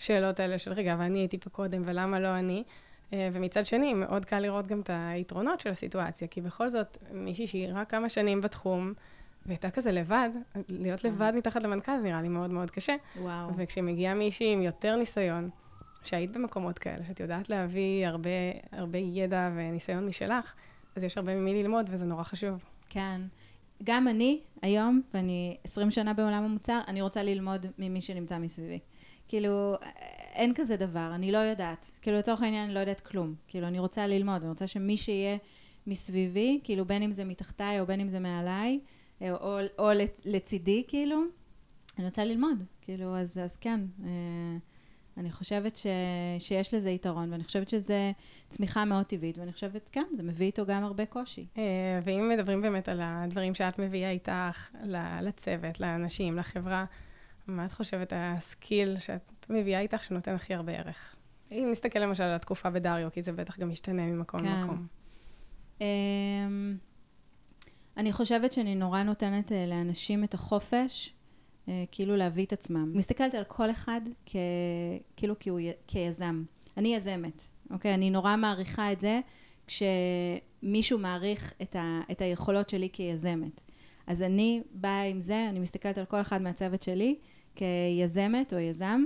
[0.00, 2.64] השאלות האלה של, רגע, ואני הייתי פה קודם, ולמה לא אני?
[3.12, 7.46] אה, ומצד שני, מאוד קל לראות גם את היתרונות של הסיטואציה, כי בכל זאת, מישהי
[7.46, 8.92] שהיא רק כמה שנים בתחום,
[9.46, 10.30] והייתה כזה לבד,
[10.68, 11.08] להיות כן.
[11.08, 12.96] לבד מתחת למנכ"ל נראה לי מאוד מאוד קשה.
[13.20, 13.56] וואו.
[13.56, 15.50] וכשמגיעה מישהי עם יותר ניסיון,
[16.02, 18.30] שהיית במקומות כאלה, שאת יודעת להביא הרבה,
[18.72, 20.54] הרבה ידע וניסיון משלך,
[20.96, 22.64] אז יש הרבה ממי ללמוד, וזה נורא חשוב.
[22.88, 23.20] כן.
[23.84, 28.78] גם אני, היום, ואני 20 שנה בעולם המוצר, אני רוצה ללמוד ממי שנמצא מסביבי.
[29.28, 29.74] כאילו,
[30.34, 31.90] אין כזה דבר, אני לא יודעת.
[32.02, 33.34] כאילו, לצורך העניין אני לא יודעת כלום.
[33.48, 35.36] כאילו, אני רוצה ללמוד, אני רוצה שמי שיהיה
[35.86, 38.80] מסביבי, כאילו, בין אם זה מתחתיי או בין אם זה מעליי,
[39.20, 39.90] או, או, או
[40.24, 41.22] לצידי, כאילו,
[41.98, 42.62] אני רוצה ללמוד.
[42.80, 43.80] כאילו, אז, אז כן.
[44.04, 44.56] אה,
[45.16, 45.86] אני חושבת ש,
[46.38, 48.12] שיש לזה יתרון, ואני חושבת שזה
[48.48, 51.46] צמיחה מאוד טבעית, ואני חושבת, כן, זה מביא איתו גם הרבה קושי.
[51.58, 51.62] אה,
[52.04, 54.70] ואם מדברים באמת על הדברים שאת מביאה איתך
[55.22, 56.84] לצוות, לאנשים, לחברה,
[57.46, 61.16] מה את חושבת הסקיל שאת מביאה איתך שנותן הכי הרבה ערך?
[61.52, 64.60] אם נסתכל למשל על התקופה בדריו, כי זה בטח גם משתנה ממקום כן.
[64.60, 64.86] למקום.
[67.96, 71.12] אני חושבת שאני נורא נותנת uh, לאנשים את החופש,
[71.66, 72.92] uh, כאילו להביא את עצמם.
[72.94, 74.36] מסתכלת על כל אחד כ,
[75.16, 76.44] כאילו הוא, כיזם.
[76.76, 77.94] אני יזמת, אוקיי?
[77.94, 79.20] אני נורא מעריכה את זה
[79.66, 83.62] כשמישהו מעריך את, ה, את היכולות שלי כיזמת.
[84.06, 87.18] אז אני באה עם זה, אני מסתכלת על כל אחד מהצוות שלי,
[87.54, 89.04] כיזמת או יזם,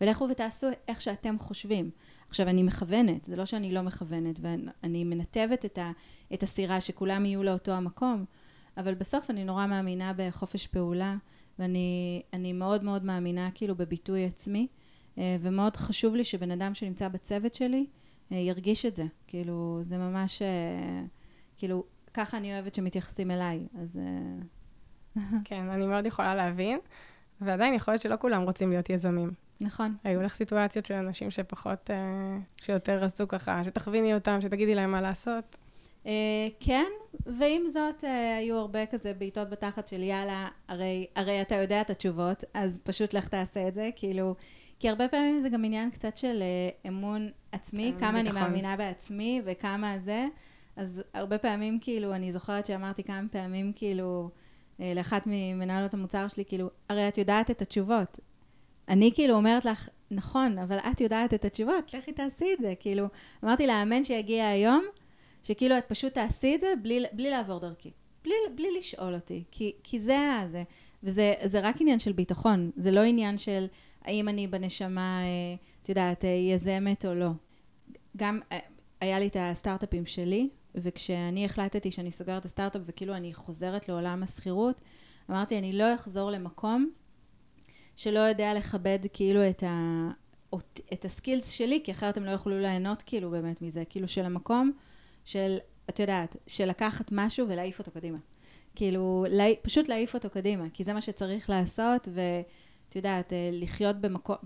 [0.00, 1.90] ולכו ותעשו איך שאתם חושבים.
[2.36, 5.92] עכשיו, אני מכוונת, זה לא שאני לא מכוונת, ואני מנתבת את, ה,
[6.34, 8.24] את הסירה, שכולם יהיו לאותו המקום,
[8.76, 11.16] אבל בסוף אני נורא מאמינה בחופש פעולה,
[11.58, 14.66] ואני מאוד מאוד מאמינה כאילו בביטוי עצמי,
[15.18, 17.86] אה, ומאוד חשוב לי שבן אדם שנמצא בצוות שלי
[18.32, 19.04] אה, ירגיש את זה.
[19.26, 21.02] כאילו, זה ממש, אה,
[21.56, 24.00] כאילו, ככה אני אוהבת שמתייחסים אליי, אז...
[25.48, 26.78] כן, אני מאוד יכולה להבין.
[27.40, 29.45] ועדיין יכול להיות שלא כולם רוצים להיות יזמים.
[29.60, 29.96] נכון.
[30.04, 35.00] היו לך סיטואציות של אנשים שפחות, אה, שיותר רצו ככה, שתכוויני אותם, שתגידי להם מה
[35.00, 35.56] לעשות.
[36.04, 36.08] Uh,
[36.60, 36.90] כן,
[37.26, 38.06] ועם זאת uh,
[38.38, 43.14] היו הרבה כזה בעיטות בתחת של יאללה, הרי, הרי אתה יודע את התשובות, אז פשוט
[43.14, 44.34] לך תעשה את זה, כאילו,
[44.80, 46.42] כי הרבה פעמים זה גם עניין קצת של
[46.88, 50.26] אמון עצמי, כמה אני מאמינה בעצמי וכמה זה,
[50.76, 54.30] אז הרבה פעמים כאילו, אני זוכרת שאמרתי כמה פעמים כאילו,
[54.80, 58.20] אה, לאחת ממנהלות המוצר שלי, כאילו, הרי את יודעת את התשובות.
[58.88, 62.74] אני כאילו אומרת לך, נכון, אבל את יודעת את התשובות, לכי תעשי את זה.
[62.80, 63.06] כאילו,
[63.44, 64.84] אמרתי לה, אמן שיגיע היום,
[65.42, 67.90] שכאילו את פשוט תעשי את זה בלי, בלי לעבור דרכי.
[68.24, 70.16] בלי, בלי לשאול אותי, כי, כי זה
[70.50, 70.62] זה.
[71.02, 73.66] וזה רק עניין של ביטחון, זה לא עניין של
[74.04, 75.26] האם אני בנשמה, אה,
[75.82, 77.30] את יודעת, אה, יזמת או לא.
[78.16, 78.40] גם
[79.00, 84.22] היה לי את הסטארט-אפים שלי, וכשאני החלטתי שאני סוגרת את הסטארט-אפ וכאילו אני חוזרת לעולם
[84.22, 84.80] השכירות,
[85.30, 86.90] אמרתי אני לא אחזור למקום
[87.96, 90.08] שלא יודע לכבד כאילו את, ה,
[90.92, 94.72] את הסקילס שלי, כי אחרת הם לא יוכלו ליהנות כאילו באמת מזה, כאילו של המקום
[95.24, 95.56] של,
[95.90, 98.18] את יודעת, של לקחת משהו ולהעיף אותו קדימה.
[98.74, 103.96] כאילו, לה, פשוט להעיף אותו קדימה, כי זה מה שצריך לעשות, ואת יודעת, אה, לחיות
[103.96, 104.36] במקום,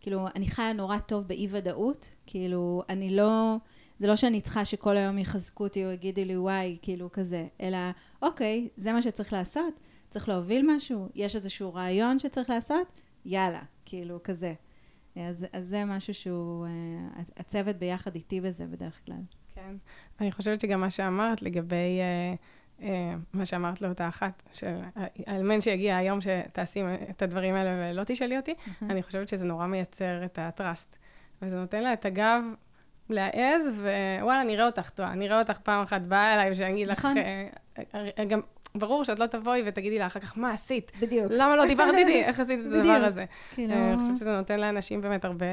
[0.00, 3.56] כאילו, אני חיה נורא טוב באי ודאות, כאילו, אני לא,
[3.98, 7.78] זה לא שאני צריכה שכל היום יחזקו אותי או יגידו לי וואי, כאילו כזה, אלא,
[8.22, 9.74] אוקיי, זה מה שצריך לעשות,
[10.08, 14.54] צריך להוביל משהו, יש איזשהו רעיון שצריך לעשות, יאללה, כאילו, כזה.
[15.16, 19.20] אז, אז זה משהו שהוא, אה, הצוות ביחד איתי בזה בדרך כלל.
[19.54, 19.76] כן.
[20.20, 22.00] אני חושבת שגם מה שאמרת לגבי...
[22.00, 22.82] uh,
[23.32, 29.02] מה שאמרת לאותה אחת, שהאלמנט שיגיע היום שתעשי את הדברים האלה ולא תשאלי אותי, אני
[29.02, 30.96] חושבת שזה נורא מייצר את ה-trust.
[31.42, 32.42] וזה נותן לה את הגב
[33.10, 33.80] להעז,
[34.20, 37.16] ווואלה, נראה אותך טועה, נראה אותך פעם אחת באה אליי ושאני אגיד לך, נכון.
[38.18, 38.40] אה, גם
[38.74, 40.92] ברור שאת לא תבואי ותגידי לה אחר כך, מה עשית?
[41.00, 41.26] בדיוק.
[41.30, 42.24] למה לא דיברת איתי?
[42.24, 43.24] איך עשית את הדבר הזה?
[43.54, 43.74] כאילו...
[43.74, 45.46] אני חושבת שזה נותן לאנשים באמת הרבה,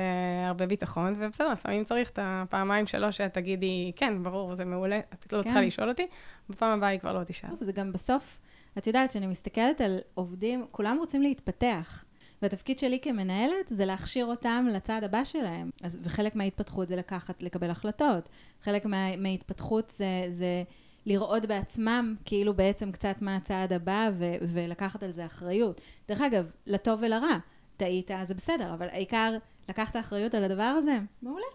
[0.47, 5.34] הרבה ביטחון, ובסדר, לפעמים צריך את הפעמיים שלוש שאת תגידי, כן, ברור, זה מעולה, את
[5.34, 5.65] לא צריכה כן.
[5.65, 6.08] לשאול אותי,
[6.49, 7.49] בפעם הבאה היא כבר לא תשאל.
[7.60, 8.39] זה גם בסוף,
[8.78, 12.06] את יודעת, כשאני מסתכלת על עובדים, כולם רוצים להתפתח.
[12.41, 15.69] והתפקיד שלי כמנהלת זה להכשיר אותם לצעד הבא שלהם.
[15.84, 18.30] אז, וחלק מההתפתחות זה לקחת, לקבל החלטות.
[18.63, 20.63] חלק מה, מההתפתחות זה, זה
[21.05, 25.81] לראות בעצמם כאילו בעצם קצת מה הצעד הבא ו- ולקחת על זה אחריות.
[26.07, 27.37] דרך אגב, לטוב ולרע,
[27.77, 29.37] טעית זה בסדר, אבל העיקר
[29.69, 31.45] לקחת אחריות על הדבר הזה, מעולה.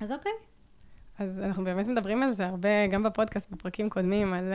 [0.00, 0.32] אז אוקיי.
[1.18, 4.52] אז אנחנו באמת מדברים על זה הרבה, גם בפודקאסט, בפרקים קודמים, על,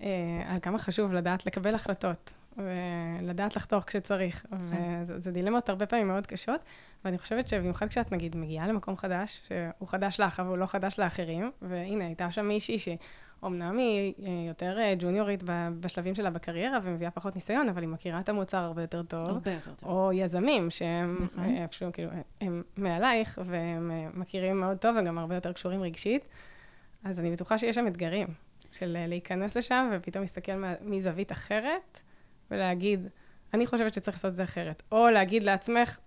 [0.00, 4.46] אה, על כמה חשוב לדעת לקבל החלטות, ולדעת לחתוך כשצריך.
[4.50, 5.02] כן.
[5.06, 6.60] וזה דילמות הרבה פעמים מאוד קשות,
[7.04, 10.98] ואני חושבת שבמיוחד כשאת נגיד מגיעה למקום חדש, שהוא חדש לך, אבל הוא לא חדש
[10.98, 12.78] לאחרים, והנה, הייתה שם מישהי
[13.46, 15.42] אמנם היא אה, יותר אה, ג'וניורית
[15.80, 19.28] בשלבים שלה בקריירה ומביאה פחות ניסיון, אבל היא מכירה את המוצר הרבה יותר טוב.
[19.28, 19.88] הרבה יותר טוב.
[19.88, 21.44] או יזמים שהם נכון.
[21.44, 26.28] אה, איפשהו, כאילו, הם מעלייך והם מכירים מאוד טוב וגם הרבה יותר קשורים רגשית.
[27.04, 28.28] אז אני בטוחה שיש שם אתגרים
[28.72, 32.00] של להיכנס לשם ופתאום להסתכל מזווית אחרת
[32.50, 33.08] ולהגיד,
[33.54, 34.82] אני חושבת שצריך לעשות את זה אחרת.
[34.92, 35.98] או להגיד לעצמך,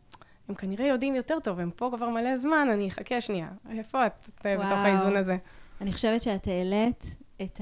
[0.50, 3.50] הם כנראה יודעים יותר טוב, הם פה כבר מלא זמן, אני אחכה שנייה.
[3.70, 4.58] איפה את וואו.
[4.58, 5.36] בתוך האיזון הזה?
[5.82, 7.62] אני חושבת שאת העלית את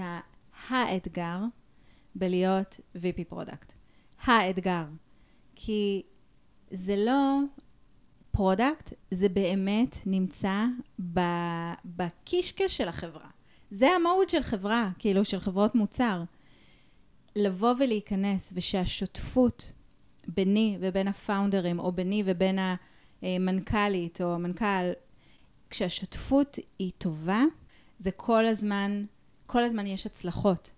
[0.70, 1.40] האתגר
[2.16, 3.74] בלהיות VP product.
[4.24, 4.86] האתגר.
[5.56, 6.04] כי
[6.72, 7.40] זה לא
[8.32, 10.66] product, זה באמת נמצא
[11.86, 13.30] בקישקע של החברה.
[13.72, 16.24] זה המהות של חברה, כאילו של חברות מוצר.
[17.36, 19.72] לבוא ולהיכנס ושהשותפות
[20.28, 22.60] ביני ובין הפאונדרים, או ביני ובין
[23.22, 24.92] המנכ"לית או המנכ"ל,
[25.70, 27.44] כשהשותפות היא טובה,
[27.98, 29.06] זה כל הזמן
[29.46, 30.72] כל הזמן יש הצלחות.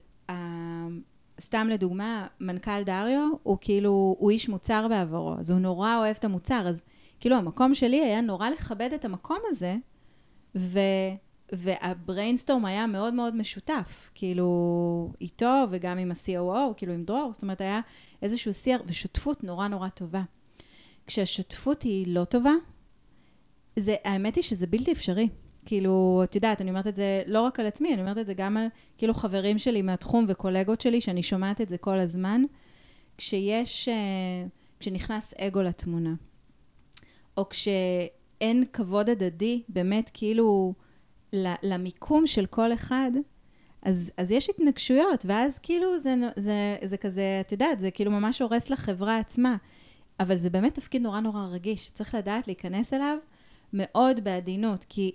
[1.41, 6.25] סתם לדוגמה, מנכ"ל דריו הוא כאילו, הוא איש מוצר בעברו, אז הוא נורא אוהב את
[6.25, 6.81] המוצר, אז
[7.19, 9.75] כאילו המקום שלי היה נורא לכבד את המקום הזה,
[10.55, 10.79] ו...
[11.51, 17.61] והבריינסטורם היה מאוד מאוד משותף, כאילו איתו וגם עם ה-COO, כאילו עם דרור, זאת אומרת
[17.61, 17.79] היה
[18.21, 20.23] איזשהו שיח ושותפות נורא נורא טובה.
[21.07, 22.53] כשהשותפות היא לא טובה,
[23.75, 25.29] זה, האמת היא שזה בלתי אפשרי.
[25.67, 28.33] כאילו, את יודעת, אני אומרת את זה לא רק על עצמי, אני אומרת את זה
[28.33, 32.41] גם על כאילו חברים שלי מהתחום וקולגות שלי, שאני שומעת את זה כל הזמן,
[33.17, 33.93] כשיש, אה,
[34.79, 36.13] כשנכנס אגו לתמונה,
[37.37, 40.73] או כשאין כבוד הדדי, באמת כאילו
[41.63, 43.11] למיקום של כל אחד,
[43.81, 48.41] אז, אז יש התנגשויות, ואז כאילו זה, זה, זה כזה, את יודעת, זה כאילו ממש
[48.41, 49.55] הורס לחברה עצמה.
[50.19, 53.17] אבל זה באמת תפקיד נורא נורא רגיש, צריך לדעת להיכנס אליו
[53.73, 55.11] מאוד בעדינות, כי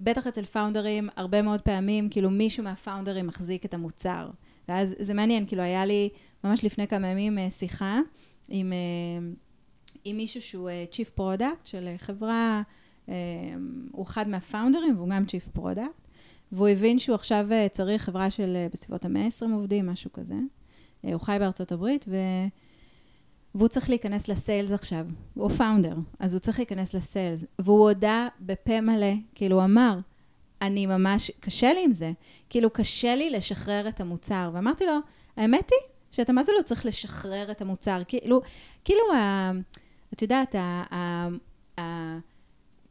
[0.00, 4.30] בטח אצל פאונדרים, הרבה מאוד פעמים, כאילו מישהו מהפאונדרים מחזיק את המוצר.
[4.68, 6.08] ואז זה מעניין, כאילו היה לי
[6.44, 8.00] ממש לפני כמה ימים אה, שיחה
[8.48, 9.26] עם, אה,
[10.04, 12.62] עם מישהו שהוא Chief Product של חברה,
[13.92, 16.08] הוא אחד מהפאונדרים והוא גם Chief Product,
[16.52, 20.34] והוא הבין שהוא עכשיו צריך חברה של בסביבות ה-120 עובדים, משהו כזה.
[21.02, 22.16] הוא חי בארצות הברית, ו...
[23.54, 28.80] והוא צריך להיכנס לסיילס עכשיו, הוא פאונדר, אז הוא צריך להיכנס לסיילס, והוא הודה בפה
[28.80, 29.98] מלא, כאילו הוא אמר,
[30.62, 32.12] אני ממש, קשה לי עם זה,
[32.50, 34.98] כאילו קשה לי לשחרר את המוצר, ואמרתי לו,
[35.36, 38.40] האמת היא שאתה מה זה לא צריך לשחרר את המוצר, כאילו,
[38.84, 39.52] כאילו, ה,
[40.12, 41.28] את יודעת, ה, ה,
[41.80, 42.18] ה,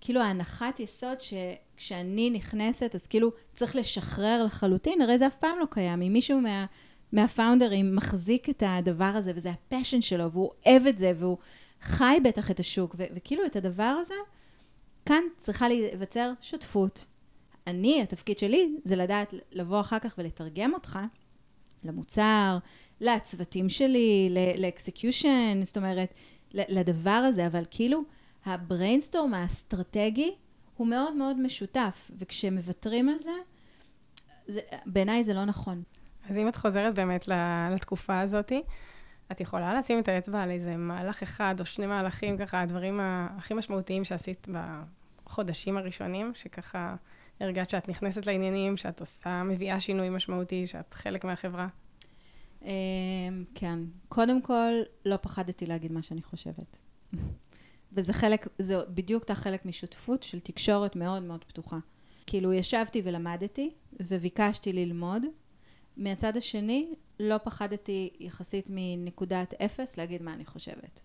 [0.02, 5.66] כאילו ההנחת יסוד שכשאני נכנסת, אז כאילו צריך לשחרר לחלוטין, הרי זה אף פעם לא
[5.70, 6.66] קיים, אם מישהו מה...
[7.14, 11.38] מהפאונדרים מחזיק את הדבר הזה, וזה הפשן שלו, והוא אוהב את זה, והוא
[11.82, 14.14] חי בטח את השוק, ו- וכאילו את הדבר הזה,
[15.06, 17.06] כאן צריכה להיווצר שותפות.
[17.68, 21.00] אני, התפקיד שלי, זה לדעת לבוא אחר כך ולתרגם אותך
[21.84, 22.58] למוצר,
[23.02, 26.14] לצוותים שלי, ל execution, זאת אומרת,
[26.54, 28.04] לדבר הזה, אבל כאילו,
[28.46, 30.32] ה brainstorm האסטרטגי
[30.78, 33.32] הוא מאוד מאוד משותף, וכשמוותרים על זה,
[34.48, 35.84] זה בעיניי זה לא נכון.
[36.30, 37.28] אז אם את חוזרת באמת
[37.72, 38.52] לתקופה הזאת,
[39.32, 43.54] את יכולה לשים את האצבע על איזה מהלך אחד או שני מהלכים, ככה, הדברים הכי
[43.54, 44.48] משמעותיים שעשית
[45.26, 46.96] בחודשים הראשונים, שככה
[47.40, 51.68] הרגעת שאת נכנסת לעניינים, שאת עושה, מביאה שינוי משמעותי, שאת חלק מהחברה?
[52.62, 52.70] אמ,
[53.56, 53.80] כן.
[54.10, 54.72] קודם כל,
[55.06, 56.78] לא פחדתי להגיד מה שאני חושבת.
[57.94, 61.78] וזה חלק, זה בדיוק את החלק משותפות של תקשורת מאוד מאוד פתוחה.
[62.26, 65.24] כאילו, ישבתי ולמדתי, וביקשתי ללמוד.
[65.98, 71.02] מהצד השני, לא פחדתי יחסית מנקודת אפס להגיד מה אני חושבת.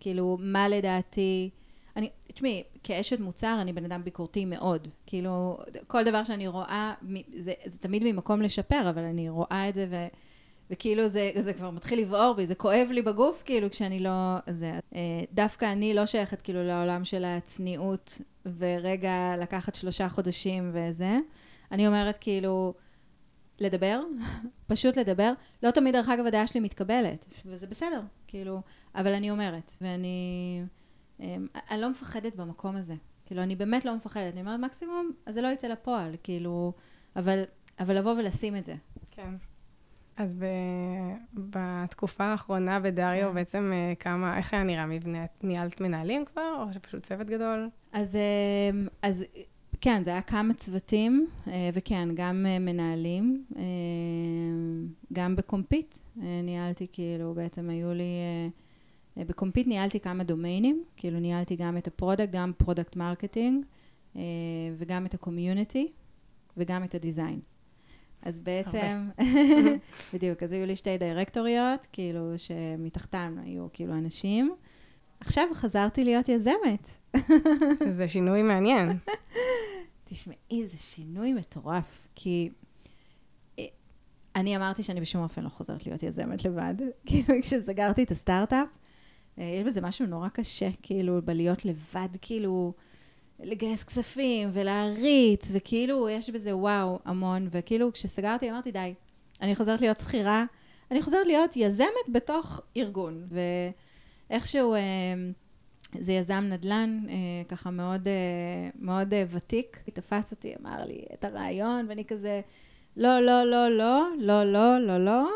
[0.00, 1.50] כאילו, מה לדעתי...
[1.96, 4.88] אני, תשמעי, כאשת מוצר אני בן אדם ביקורתי מאוד.
[5.06, 6.94] כאילו, כל דבר שאני רואה,
[7.36, 10.06] זה, זה תמיד ממקום לשפר, אבל אני רואה את זה ו...
[10.70, 14.36] וכאילו זה, זה כבר מתחיל לבעור בי, זה כואב לי בגוף, כאילו, כשאני לא...
[14.50, 15.00] זה, אה,
[15.32, 18.18] דווקא אני לא שייכת כאילו לעולם של הצניעות,
[18.58, 21.18] ורגע לקחת שלושה חודשים וזה.
[21.72, 22.74] אני אומרת כאילו,
[23.62, 24.00] לדבר,
[24.66, 25.32] פשוט לדבר.
[25.62, 28.60] לא תמיד, דרך אגב, הדעה שלי מתקבלת, וזה בסדר, כאילו,
[28.94, 30.62] אבל אני אומרת, ואני...
[31.20, 32.94] אמ, אני לא מפחדת במקום הזה.
[33.26, 34.32] כאילו, אני באמת לא מפחדת.
[34.32, 36.72] אני אומרת, מקסימום, אז זה לא יצא לפועל, כאילו,
[37.16, 37.42] אבל,
[37.80, 38.74] אבל לבוא ולשים את זה.
[39.10, 39.34] כן.
[40.16, 40.44] אז ב,
[41.32, 43.34] בתקופה האחרונה בדריו, כן.
[43.34, 45.24] בעצם אה, כמה, איך היה נראה מבנה?
[45.42, 47.68] ניהלת מנהלים כבר, או שפשוט צוות גדול?
[47.92, 49.24] אז, אמ, אז
[49.84, 53.44] כן, זה היה כמה צוותים, אה, וכן, גם אה, מנהלים,
[55.12, 58.04] גם בקומפיט ניהלתי, כאילו, בעצם היו לי...
[59.18, 63.64] אה, בקומפיט ניהלתי כמה דומיינים, כאילו ניהלתי גם את ה product, גם product marketing,
[64.16, 64.22] אה,
[64.76, 65.92] וגם את ה community,
[66.56, 67.40] וגם את ה design.
[68.22, 69.08] אז בעצם,
[70.14, 74.54] בדיוק, אז היו לי שתי דירקטוריות, כאילו, שמתחתן היו כאילו אנשים.
[75.20, 77.01] עכשיו חזרתי להיות יזמת.
[77.96, 78.98] זה שינוי מעניין.
[80.04, 82.50] תשמעי, זה שינוי מטורף, כי
[83.58, 83.64] אה,
[84.36, 86.74] אני אמרתי שאני בשום אופן לא חוזרת להיות יזמת לבד.
[87.06, 88.68] כאילו, כשסגרתי את הסטארט-אפ,
[89.38, 92.72] אה, יש בזה משהו נורא קשה, כאילו, בלהיות לבד, כאילו,
[93.40, 98.94] לגייס כספים ולהריץ, וכאילו, יש בזה וואו, המון, וכאילו, כשסגרתי, אמרתי, די,
[99.40, 100.44] אני חוזרת להיות שכירה,
[100.90, 103.26] אני חוזרת להיות יזמת בתוך ארגון,
[104.30, 104.74] ואיכשהו...
[105.96, 107.14] אה, זה יזם נדל"ן, אה,
[107.48, 108.08] ככה מאוד,
[108.78, 112.40] מאוד ותיק, תפס אותי, אמר לי את הרעיון, ואני כזה,
[112.96, 115.28] לא, לא, לא, לא, לא, לא, לא, לא,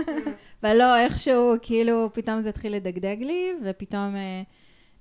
[0.62, 4.42] ולא, איכשהו, כאילו, פתאום זה התחיל לדגדג לי, ופתאום אה,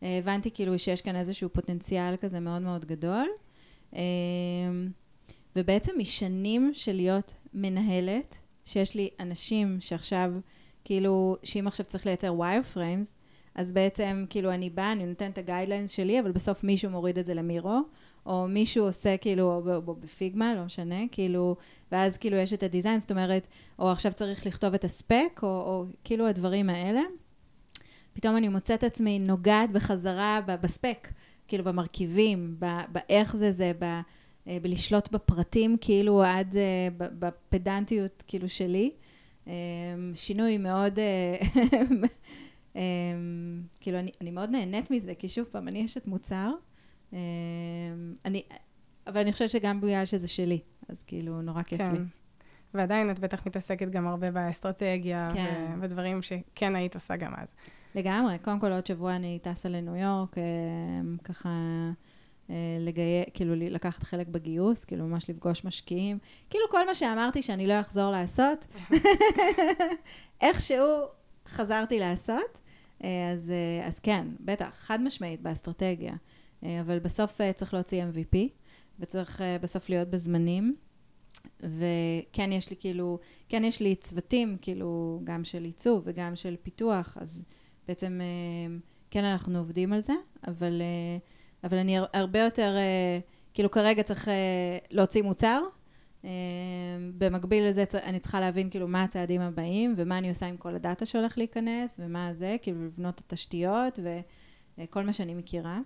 [0.03, 3.27] אה, הבנתי כאילו שיש כאן איזשהו פוטנציאל כזה מאוד מאוד גדול.
[3.95, 4.01] אה,
[5.55, 8.35] ובעצם משנים של להיות מנהלת,
[8.65, 10.31] שיש לי אנשים שעכשיו,
[10.85, 13.15] כאילו, שאם עכשיו צריך לייצר wireframes,
[13.55, 17.19] אז בעצם, כאילו, אני באה, אני נותנת את ה guidelines שלי, אבל בסוף מישהו מוריד
[17.19, 17.79] את זה ל Miro.
[18.25, 21.55] או מישהו עושה כאילו, או בפיגמה, לא משנה, כאילו,
[21.91, 23.47] ואז כאילו יש את הדיזיין, זאת אומרת,
[23.79, 27.01] או עכשיו צריך לכתוב את הספק, או, או כאילו הדברים האלה.
[28.13, 31.07] פתאום אני מוצאת עצמי נוגעת בחזרה בספק,
[31.47, 32.55] כאילו במרכיבים,
[32.91, 33.83] באיך זה זה, ב,
[34.47, 38.91] אה, בלשלוט בפרטים, כאילו עד אה, בפדנטיות כאילו שלי.
[39.47, 39.53] אה,
[40.15, 40.99] שינוי מאוד,
[43.79, 46.51] כאילו אני, אני מאוד נהנית מזה, כי שוב פעם, אני אשת מוצר.
[47.13, 47.17] אמ,
[48.25, 48.43] אני,
[49.07, 50.59] אבל אני חושבת שגם בגלל שזה שלי,
[50.89, 51.91] אז כאילו, נורא כיף כן.
[51.91, 51.99] לי.
[52.73, 55.79] ועדיין את בטח מתעסקת גם הרבה באסטרטגיה, כן.
[55.81, 57.53] ודברים שכן היית עושה גם אז.
[57.95, 58.39] לגמרי.
[58.39, 61.49] קודם כל, עוד שבוע אני טסה לניו יורק, אמ, ככה...
[62.49, 63.23] אה, לגיי...
[63.33, 66.17] כאילו לקחת חלק בגיוס, כאילו ממש לפגוש משקיעים.
[66.49, 68.67] כאילו כל מה שאמרתי שאני לא אחזור לעשות,
[70.41, 70.87] איכשהו
[71.47, 72.62] חזרתי לעשות.
[73.03, 76.13] אה, אז, אה, אז כן, בטח, חד משמעית באסטרטגיה.
[76.63, 78.37] אה, אבל בסוף צריך להוציא MVP,
[78.99, 80.75] וצריך בסוף להיות בזמנים.
[81.59, 87.17] וכן יש לי כאילו, כן יש לי צוותים, כאילו, גם של עיצוב וגם של פיתוח,
[87.21, 87.41] אז
[87.87, 88.21] בעצם
[89.11, 90.13] כן אנחנו עובדים על זה,
[90.47, 90.81] אבל,
[91.63, 92.75] אבל אני הרבה יותר,
[93.53, 94.27] כאילו כרגע צריך
[94.91, 95.61] להוציא מוצר,
[97.17, 101.05] במקביל לזה אני צריכה להבין כאילו מה הצעדים הבאים ומה אני עושה עם כל הדאטה
[101.05, 103.99] שהולך להיכנס ומה זה, כאילו לבנות את התשתיות
[104.77, 105.79] וכל מה שאני מכירה.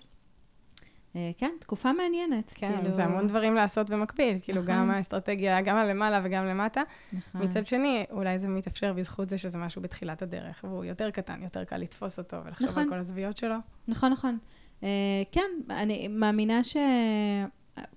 [1.16, 2.54] אה, כן, תקופה מעניינת.
[2.56, 2.94] כן, כאילו...
[2.94, 4.74] זה המון דברים לעשות במקביל, כאילו נכון.
[4.74, 6.82] גם האסטרטגיה, גם הלמעלה וגם למטה.
[7.14, 7.42] נכון.
[7.44, 11.64] מצד שני, אולי זה מתאפשר בזכות זה שזה משהו בתחילת הדרך, והוא יותר קטן, יותר
[11.64, 12.84] קל לתפוס אותו ולחשוב נכון.
[12.84, 13.56] על כל הזוויות שלו.
[13.88, 14.38] נכון, נכון.
[14.82, 14.84] Uh,
[15.32, 16.78] כן, אני מאמינה ש...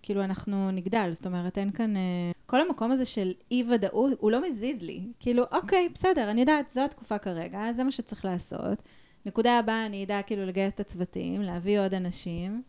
[0.03, 1.95] כאילו אנחנו נגדל, זאת אומרת, אין כאן...
[1.97, 1.99] Uh,
[2.47, 5.01] כל המקום הזה של אי-ודאות, הוא לא מזיז לי.
[5.21, 8.83] כאילו, אוקיי, בסדר, אני יודעת, זו התקופה כרגע, זה מה שצריך לעשות.
[9.27, 12.63] נקודה הבאה, אני אדע כאילו לגייס את הצוותים, להביא עוד אנשים.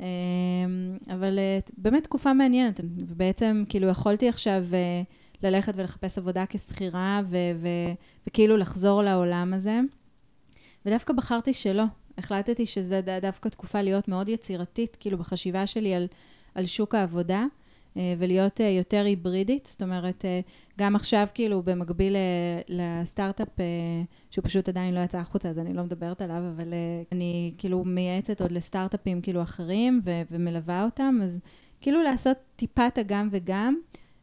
[0.00, 0.04] אמ,
[1.10, 5.02] אבל אה, באמת תקופה מעניינת, ובעצם כאילו יכולתי עכשיו אה,
[5.42, 7.92] ללכת ולחפש עבודה כשכירה, ו- ו-
[8.26, 9.80] וכאילו לחזור לעולם הזה.
[10.86, 11.84] ודווקא בחרתי שלא.
[12.18, 16.06] החלטתי שזה דווקא תקופה להיות מאוד יצירתית, כאילו בחשיבה שלי על,
[16.54, 17.46] על שוק העבודה.
[17.96, 20.40] אה, ולהיות אה, יותר היברידית, זאת אומרת, אה,
[20.78, 22.16] גם עכשיו כאילו במקביל
[22.68, 23.48] לסטארט-אפ,
[24.30, 26.74] שהוא פשוט עדיין לא יצא החוצה, אז אני לא מדברת עליו, אבל
[27.12, 31.40] אני כאילו מייעצת עוד לסטארט-אפים כאילו אחרים ו- ומלווה אותם, אז
[31.80, 33.76] כאילו לעשות טיפה את הגם וגם,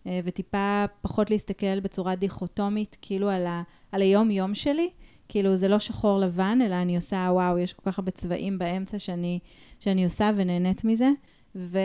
[0.06, 4.90] וטיפה פחות להסתכל בצורה דיכוטומית, כאילו על, ה- על היום-יום שלי.
[5.30, 9.00] כאילו זה לא שחור לבן, אלא אני עושה, וואו, יש כל כך הרבה צבעים באמצע
[9.00, 9.40] שאני,
[9.80, 11.10] שאני עושה ונהנית מזה.
[11.56, 11.80] ו...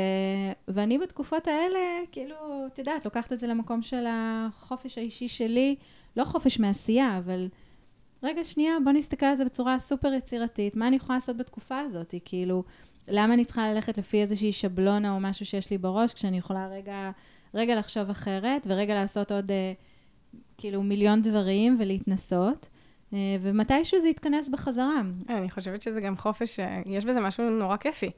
[0.68, 1.78] ואני בתקופות האלה,
[2.12, 2.36] כאילו,
[2.66, 5.76] את יודעת, לוקחת את זה למקום של החופש האישי שלי,
[6.16, 7.48] לא חופש מעשייה, אבל
[8.22, 12.14] רגע, שנייה, בוא נסתכל על זה בצורה סופר יצירתית, מה אני יכולה לעשות בתקופה הזאת?
[12.24, 12.64] כאילו,
[13.08, 17.10] למה אני צריכה ללכת לפי איזושהי שבלונה או משהו שיש לי בראש, כשאני יכולה רגע,
[17.54, 19.72] רגע לחשוב אחרת, ורגע לעשות עוד, אה,
[20.58, 22.68] כאילו, מיליון דברים ולהתנסות.
[23.12, 25.00] אה, ומתישהו זה יתכנס בחזרה.
[25.28, 28.10] אני חושבת שזה גם חופש, אה, יש בזה משהו נורא כיפי.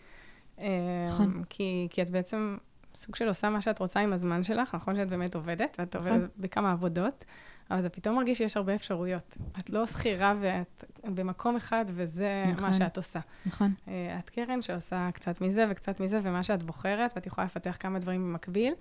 [1.08, 1.32] נכון.
[1.36, 2.56] אמ, כי, כי את בעצם
[2.94, 6.12] סוג של עושה מה שאת רוצה עם הזמן שלך, נכון שאת באמת עובדת, ואת נכון.
[6.12, 7.24] עובדת בכמה עבודות,
[7.70, 9.36] אבל זה פתאום מרגיש שיש הרבה אפשרויות.
[9.58, 12.64] את לא שכירה ואת במקום אחד, וזה נכון.
[12.64, 13.20] מה שאת עושה.
[13.46, 13.74] נכון.
[13.88, 17.98] אה, את קרן שעושה קצת מזה וקצת מזה, ומה שאת בוחרת, ואת יכולה לפתח כמה
[17.98, 18.74] דברים במקביל.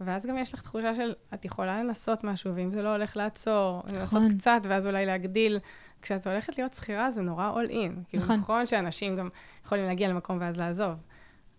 [0.00, 3.82] ואז גם יש לך תחושה של, את יכולה לנסות משהו, ואם זה לא הולך לעצור,
[3.86, 4.22] נכון.
[4.22, 5.58] לנסות קצת, ואז אולי להגדיל.
[6.02, 8.08] כשאת הולכת להיות שכירה, זה נורא all in.
[8.08, 8.36] כאילו, נכון.
[8.36, 9.28] נכון שאנשים גם
[9.64, 10.94] יכולים להגיע למקום ואז לעזוב.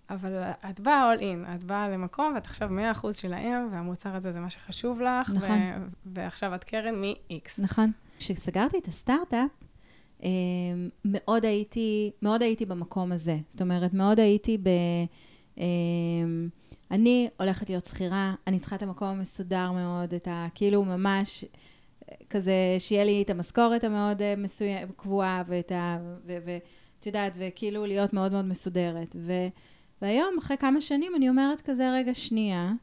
[0.10, 2.70] אבל את באה all in, את באה למקום ואת עכשיו
[3.02, 5.50] 100% שלהם, והמוצר הזה זה מה שחשוב לך, נכון.
[5.52, 7.50] ו- ועכשיו את קרן מ-X.
[7.58, 7.92] נכון.
[8.18, 9.52] כשסגרתי את הסטארט-אפ,
[10.24, 10.30] אה,
[11.06, 13.38] מאוד הייתי, מאוד הייתי במקום הזה.
[13.50, 14.68] זאת אומרת, מאוד הייתי ב...
[15.60, 15.66] אה,
[16.92, 20.48] אני הולכת להיות שכירה, אני צריכה את המקום המסודר מאוד, את ה...
[20.56, 21.46] כאילו ממש
[22.30, 25.98] כזה, שיהיה לי את המשכורת המאוד מסוים, קבועה, ואת ה...
[26.26, 29.16] ואת יודעת, וכאילו להיות מאוד מאוד מסודרת.
[29.20, 29.34] ו...
[30.02, 32.74] והיום, אחרי כמה שנים, אני אומרת כזה, רגע, שנייה.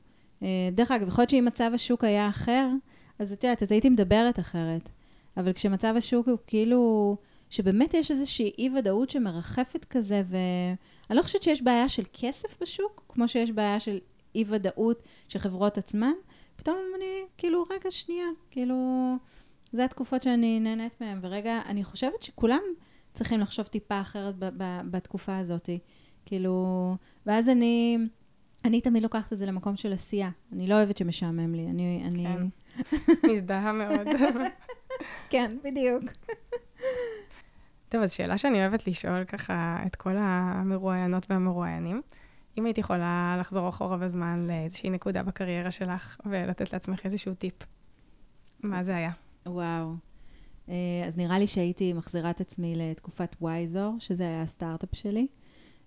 [0.43, 2.69] אה, דרך אגב, יכול להיות שאם מצב השוק היה אחר,
[3.19, 4.89] אז את יודעת, אז הייתי מדברת אחרת.
[5.37, 7.17] אבל כשמצב השוק הוא כאילו,
[7.51, 13.29] שבאמת יש איזושהי אי-ודאות שמרחפת כזה, ואני לא חושבת שיש בעיה של כסף בשוק, כמו
[13.29, 13.99] שיש בעיה של
[14.35, 16.13] אי-ודאות של חברות עצמן.
[16.57, 18.77] פתאום אני, כאילו, רגע, שנייה, כאילו,
[19.73, 22.63] זה התקופות שאני נהנית מהן, ורגע, אני חושבת שכולם
[23.13, 24.35] צריכים לחשוב טיפה אחרת
[24.91, 25.69] בתקופה הזאת.
[26.27, 26.97] כאילו,
[27.27, 27.99] ואז אני,
[28.65, 30.31] אני תמיד לוקחת את זה למקום של עשייה.
[30.53, 31.67] אני לא אוהבת שמשעמם לי.
[31.67, 32.03] אני...
[32.05, 32.25] אני...
[32.25, 32.47] כן,
[33.33, 34.07] מזדהה מאוד.
[35.31, 36.03] כן, בדיוק.
[37.89, 42.03] טוב, אז שאלה שאני אוהבת לשאול ככה את כל המרואיינות והמרואיינים.
[42.59, 47.55] אם היית יכולה לחזור אחורה בזמן לאיזושהי נקודה בקריירה שלך ולתת לעצמך איזשהו טיפ,
[48.63, 49.11] מה זה היה?
[49.47, 49.95] וואו.
[50.69, 50.75] אה,
[51.07, 55.27] אז נראה לי שהייתי מחזירה את עצמי לתקופת וייזור, שזה היה הסטארט-אפ שלי.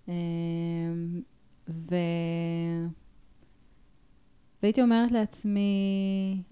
[0.08, 1.22] אמ,
[1.68, 1.94] ו...
[4.62, 6.42] והייתי אומרת לעצמי,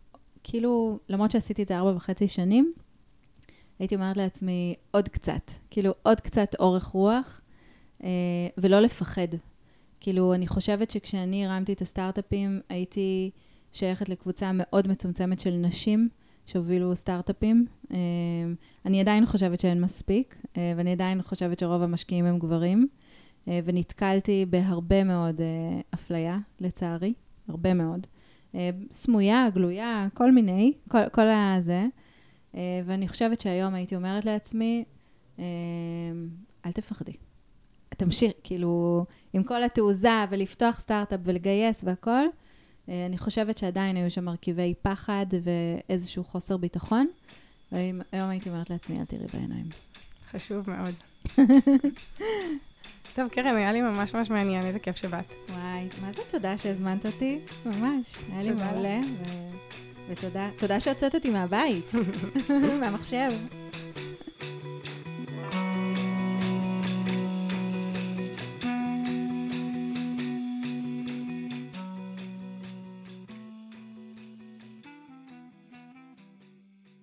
[0.42, 2.72] כאילו, למרות שעשיתי את זה ארבע וחצי שנים,
[3.78, 7.40] הייתי אומרת לעצמי עוד קצת, כאילו עוד קצת אורך רוח,
[8.05, 8.09] אה,
[8.59, 9.28] ולא לפחד.
[10.00, 13.30] כאילו, אני חושבת שכשאני הרמתי את הסטארט-אפים, הייתי
[13.72, 16.09] שייכת לקבוצה מאוד מצומצמת של נשים
[16.46, 17.66] שהובילו סטארט-אפים.
[17.92, 17.96] אה,
[18.86, 22.88] אני עדיין חושבת שאין מספיק, אה, ואני עדיין חושבת שרוב המשקיעים הם גברים.
[23.49, 27.12] אה, ונתקלתי בהרבה מאוד אה, אפליה, לצערי,
[27.49, 28.07] הרבה מאוד.
[28.55, 31.86] אה, סמויה, גלויה, כל מיני, כל, כל הזה.
[32.84, 34.84] ואני חושבת שהיום הייתי אומרת לעצמי,
[36.66, 37.12] אל תפחדי.
[37.97, 42.26] תמשיך, כאילו, עם כל התעוזה ולפתוח סטארט-אפ ולגייס והכל,
[42.88, 47.07] אני חושבת שעדיין היו שם מרכיבי פחד ואיזשהו חוסר ביטחון.
[47.72, 49.66] והיום הייתי אומרת לעצמי, אל תראי בעיניים.
[50.30, 50.95] חשוב מאוד.
[53.14, 55.34] טוב, קרן, היה לי ממש ממש מעניין, איזה כיף שבאת.
[55.48, 57.38] וואי, מה זה תודה שהזמנת אותי?
[57.66, 59.00] ממש, היה לי מעולה.
[60.08, 61.92] ותודה, תודה שהוצאת אותי מהבית,
[62.80, 63.30] מהמחשב.